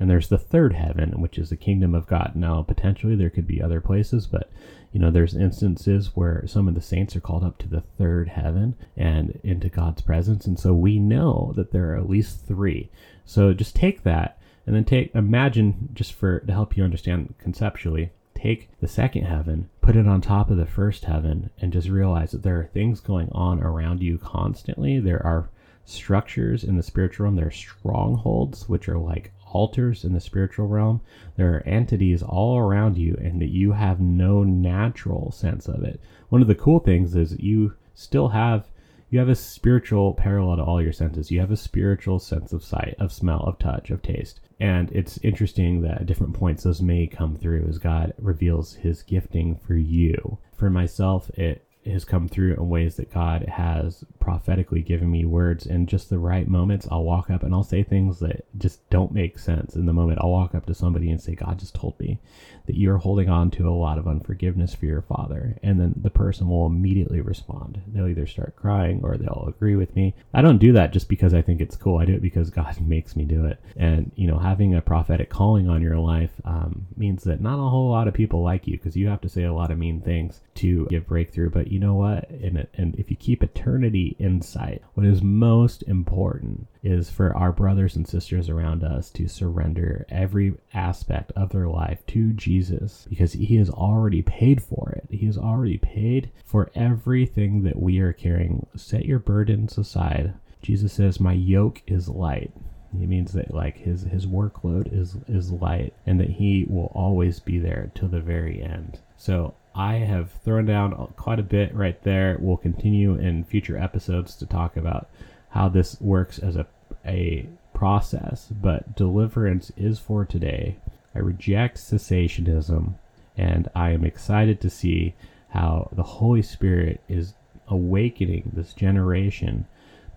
And 0.00 0.08
there's 0.08 0.28
the 0.28 0.38
third 0.38 0.72
heaven, 0.72 1.20
which 1.20 1.38
is 1.38 1.50
the 1.50 1.56
kingdom 1.56 1.94
of 1.94 2.06
God. 2.06 2.32
Now, 2.34 2.62
potentially 2.62 3.14
there 3.14 3.30
could 3.30 3.46
be 3.46 3.62
other 3.62 3.80
places, 3.80 4.26
but 4.26 4.50
you 4.92 5.00
know, 5.00 5.10
there's 5.10 5.34
instances 5.34 6.10
where 6.14 6.44
some 6.46 6.68
of 6.68 6.74
the 6.74 6.82
saints 6.82 7.16
are 7.16 7.20
called 7.20 7.42
up 7.42 7.58
to 7.58 7.68
the 7.68 7.80
third 7.80 8.28
heaven 8.28 8.76
and 8.96 9.40
into 9.42 9.68
God's 9.68 10.02
presence. 10.02 10.46
And 10.46 10.58
so 10.58 10.74
we 10.74 10.98
know 10.98 11.52
that 11.56 11.72
there 11.72 11.92
are 11.92 11.96
at 11.96 12.10
least 12.10 12.46
three. 12.46 12.90
So 13.24 13.54
just 13.54 13.74
take 13.74 14.02
that 14.02 14.38
and 14.66 14.76
then 14.76 14.84
take, 14.84 15.14
imagine 15.14 15.88
just 15.94 16.12
for, 16.12 16.40
to 16.40 16.52
help 16.52 16.76
you 16.76 16.84
understand 16.84 17.34
conceptually, 17.38 18.10
take 18.34 18.68
the 18.80 18.88
second 18.88 19.24
heaven, 19.24 19.70
put 19.80 19.96
it 19.96 20.06
on 20.06 20.20
top 20.20 20.50
of 20.50 20.58
the 20.58 20.66
first 20.66 21.06
heaven, 21.06 21.50
and 21.58 21.72
just 21.72 21.88
realize 21.88 22.32
that 22.32 22.42
there 22.42 22.60
are 22.60 22.66
things 22.66 23.00
going 23.00 23.30
on 23.32 23.62
around 23.62 24.02
you 24.02 24.18
constantly. 24.18 25.00
There 25.00 25.24
are 25.24 25.48
structures 25.84 26.64
in 26.64 26.76
the 26.76 26.82
spiritual 26.82 27.24
realm, 27.24 27.36
there 27.36 27.46
are 27.46 27.50
strongholds, 27.50 28.68
which 28.68 28.88
are 28.88 28.98
like 28.98 29.32
altars 29.52 30.04
in 30.04 30.12
the 30.12 30.20
spiritual 30.20 30.66
realm. 30.66 31.00
There 31.36 31.54
are 31.54 31.66
entities 31.66 32.22
all 32.22 32.58
around 32.58 32.98
you, 32.98 33.16
and 33.20 33.40
that 33.40 33.50
you 33.50 33.72
have 33.72 34.00
no 34.00 34.42
natural 34.42 35.30
sense 35.30 35.68
of 35.68 35.82
it. 35.84 36.00
One 36.28 36.42
of 36.42 36.48
the 36.48 36.54
cool 36.54 36.80
things 36.80 37.14
is 37.14 37.38
you 37.38 37.74
still 37.94 38.28
have 38.28 38.66
you 39.12 39.18
have 39.18 39.28
a 39.28 39.34
spiritual 39.34 40.14
parallel 40.14 40.56
to 40.56 40.62
all 40.64 40.80
your 40.80 40.94
senses. 40.94 41.30
You 41.30 41.40
have 41.40 41.50
a 41.50 41.56
spiritual 41.56 42.18
sense 42.18 42.54
of 42.54 42.64
sight, 42.64 42.96
of 42.98 43.12
smell, 43.12 43.40
of 43.40 43.58
touch, 43.58 43.90
of 43.90 44.00
taste. 44.00 44.40
And 44.58 44.90
it's 44.90 45.18
interesting 45.18 45.82
that 45.82 46.00
at 46.00 46.06
different 46.06 46.32
points 46.32 46.62
those 46.62 46.80
may 46.80 47.06
come 47.06 47.36
through 47.36 47.66
as 47.68 47.76
God 47.76 48.14
reveals 48.16 48.72
his 48.72 49.02
gifting 49.02 49.56
for 49.56 49.74
you. 49.74 50.38
For 50.54 50.70
myself, 50.70 51.28
it 51.30 51.66
has 51.86 52.04
come 52.04 52.28
through 52.28 52.54
in 52.54 52.68
ways 52.68 52.96
that 52.96 53.12
God 53.12 53.42
has 53.48 54.04
prophetically 54.20 54.82
given 54.82 55.10
me 55.10 55.24
words 55.24 55.66
in 55.66 55.86
just 55.86 56.10
the 56.10 56.18
right 56.18 56.46
moments. 56.46 56.86
I'll 56.90 57.02
walk 57.02 57.30
up 57.30 57.42
and 57.42 57.52
I'll 57.52 57.64
say 57.64 57.82
things 57.82 58.20
that 58.20 58.44
just 58.56 58.88
don't 58.90 59.12
make 59.12 59.38
sense 59.38 59.74
in 59.74 59.86
the 59.86 59.92
moment. 59.92 60.20
I'll 60.20 60.30
walk 60.30 60.54
up 60.54 60.66
to 60.66 60.74
somebody 60.74 61.10
and 61.10 61.20
say, 61.20 61.34
God 61.34 61.58
just 61.58 61.74
told 61.74 61.98
me 61.98 62.20
that 62.66 62.76
you're 62.76 62.98
holding 62.98 63.28
on 63.28 63.50
to 63.52 63.68
a 63.68 63.70
lot 63.70 63.98
of 63.98 64.06
unforgiveness 64.06 64.74
for 64.74 64.86
your 64.86 65.02
father. 65.02 65.58
And 65.62 65.80
then 65.80 65.94
the 65.96 66.10
person 66.10 66.48
will 66.48 66.66
immediately 66.66 67.20
respond. 67.20 67.82
They'll 67.88 68.08
either 68.08 68.26
start 68.26 68.54
crying 68.56 69.00
or 69.02 69.16
they'll 69.16 69.46
agree 69.48 69.74
with 69.74 69.94
me. 69.96 70.14
I 70.32 70.42
don't 70.42 70.58
do 70.58 70.72
that 70.74 70.92
just 70.92 71.08
because 71.08 71.34
I 71.34 71.42
think 71.42 71.60
it's 71.60 71.76
cool. 71.76 71.98
I 71.98 72.04
do 72.04 72.14
it 72.14 72.22
because 72.22 72.50
God 72.50 72.80
makes 72.86 73.16
me 73.16 73.24
do 73.24 73.44
it. 73.46 73.58
And, 73.76 74.12
you 74.14 74.28
know, 74.28 74.38
having 74.38 74.74
a 74.74 74.80
prophetic 74.80 75.30
calling 75.30 75.68
on 75.68 75.82
your 75.82 75.98
life 75.98 76.30
um, 76.44 76.86
means 76.96 77.24
that 77.24 77.40
not 77.40 77.58
a 77.58 77.68
whole 77.68 77.90
lot 77.90 78.06
of 78.06 78.14
people 78.14 78.42
like 78.42 78.66
you 78.66 78.76
because 78.76 78.96
you 78.96 79.08
have 79.08 79.20
to 79.22 79.28
say 79.28 79.44
a 79.44 79.52
lot 79.52 79.70
of 79.70 79.78
mean 79.78 80.00
things 80.00 80.40
to 80.56 80.86
give 80.86 81.06
breakthrough. 81.06 81.50
But 81.50 81.71
you 81.72 81.78
know 81.78 81.94
what? 81.94 82.28
And, 82.28 82.66
and 82.74 82.94
if 82.96 83.10
you 83.10 83.16
keep 83.16 83.42
eternity 83.42 84.14
in 84.18 84.42
sight, 84.42 84.82
what 84.92 85.06
is 85.06 85.22
most 85.22 85.82
important 85.84 86.66
is 86.82 87.08
for 87.08 87.34
our 87.34 87.50
brothers 87.50 87.96
and 87.96 88.06
sisters 88.06 88.50
around 88.50 88.84
us 88.84 89.08
to 89.12 89.26
surrender 89.26 90.04
every 90.10 90.52
aspect 90.74 91.32
of 91.34 91.48
their 91.48 91.68
life 91.68 92.04
to 92.08 92.34
Jesus 92.34 93.06
because 93.08 93.32
he 93.32 93.56
has 93.56 93.70
already 93.70 94.20
paid 94.20 94.62
for 94.62 94.90
it. 94.90 95.06
He 95.08 95.24
has 95.24 95.38
already 95.38 95.78
paid 95.78 96.30
for 96.44 96.70
everything 96.74 97.62
that 97.62 97.80
we 97.80 98.00
are 98.00 98.12
carrying. 98.12 98.66
Set 98.76 99.06
your 99.06 99.18
burdens 99.18 99.78
aside. 99.78 100.34
Jesus 100.60 100.92
says, 100.92 101.20
My 101.20 101.32
yoke 101.32 101.80
is 101.86 102.06
light. 102.06 102.52
He 102.98 103.06
means 103.06 103.32
that 103.32 103.54
like 103.54 103.78
his 103.78 104.02
his 104.02 104.26
workload 104.26 104.92
is 104.92 105.16
is 105.26 105.50
light 105.50 105.94
and 106.04 106.20
that 106.20 106.28
he 106.28 106.66
will 106.68 106.92
always 106.94 107.40
be 107.40 107.58
there 107.58 107.90
till 107.94 108.08
the 108.08 108.20
very 108.20 108.62
end. 108.62 109.00
So 109.16 109.54
I 109.74 109.94
have 109.94 110.30
thrown 110.30 110.66
down 110.66 111.12
quite 111.16 111.38
a 111.38 111.44
bit 111.44 111.74
right 111.74 112.00
there. 112.02 112.36
We'll 112.40 112.56
continue 112.56 113.14
in 113.14 113.44
future 113.44 113.78
episodes 113.78 114.36
to 114.36 114.46
talk 114.46 114.76
about 114.76 115.08
how 115.50 115.68
this 115.68 116.00
works 116.00 116.38
as 116.38 116.56
a 116.56 116.66
a 117.04 117.48
process, 117.74 118.48
but 118.48 118.94
deliverance 118.94 119.72
is 119.76 119.98
for 119.98 120.24
today. 120.24 120.76
I 121.14 121.18
reject 121.18 121.78
cessationism 121.78 122.94
and 123.36 123.68
I 123.74 123.90
am 123.90 124.04
excited 124.04 124.60
to 124.60 124.70
see 124.70 125.14
how 125.48 125.88
the 125.92 126.02
Holy 126.02 126.42
Spirit 126.42 127.00
is 127.08 127.34
awakening 127.68 128.52
this 128.54 128.72
generation 128.72 129.66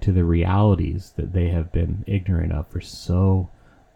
to 0.02 0.12
the 0.12 0.24
realities 0.24 1.14
that 1.16 1.34
they 1.34 1.48
have 1.50 1.72
been 1.72 2.04
ignorant 2.06 2.52
of 2.52 2.68
for 2.68 2.82
so 2.82 3.50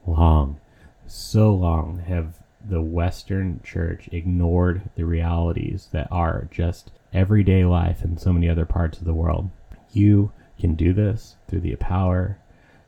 long. 0.08 0.60
So 1.06 1.54
long 1.54 2.00
have 2.08 2.40
the 2.68 2.82
Western 2.82 3.62
church 3.64 4.10
ignored 4.12 4.90
the 4.96 5.06
realities 5.06 5.90
that 5.92 6.08
are 6.12 6.48
just 6.52 6.92
everyday 7.14 7.66
life 7.66 8.04
in 8.04 8.18
so 8.18 8.34
many 8.34 8.50
other 8.50 8.66
parts 8.66 9.00
of 9.00 9.06
the 9.06 9.14
world. 9.14 9.50
You 9.92 10.32
can 10.60 10.76
do 10.76 10.94
this 10.94 11.36
through 11.48 11.62
the 11.62 11.76
power 11.78 12.38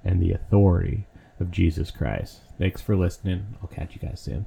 and 0.04 0.22
the 0.22 0.34
authority 0.34 1.08
of 1.40 1.52
Jesus 1.52 1.90
Christ. 1.92 2.42
Thanks 2.58 2.82
for 2.82 2.96
listening. 2.96 3.58
I'll 3.62 3.68
catch 3.68 3.96
you 3.96 4.02
guys 4.08 4.20
soon. 4.20 4.46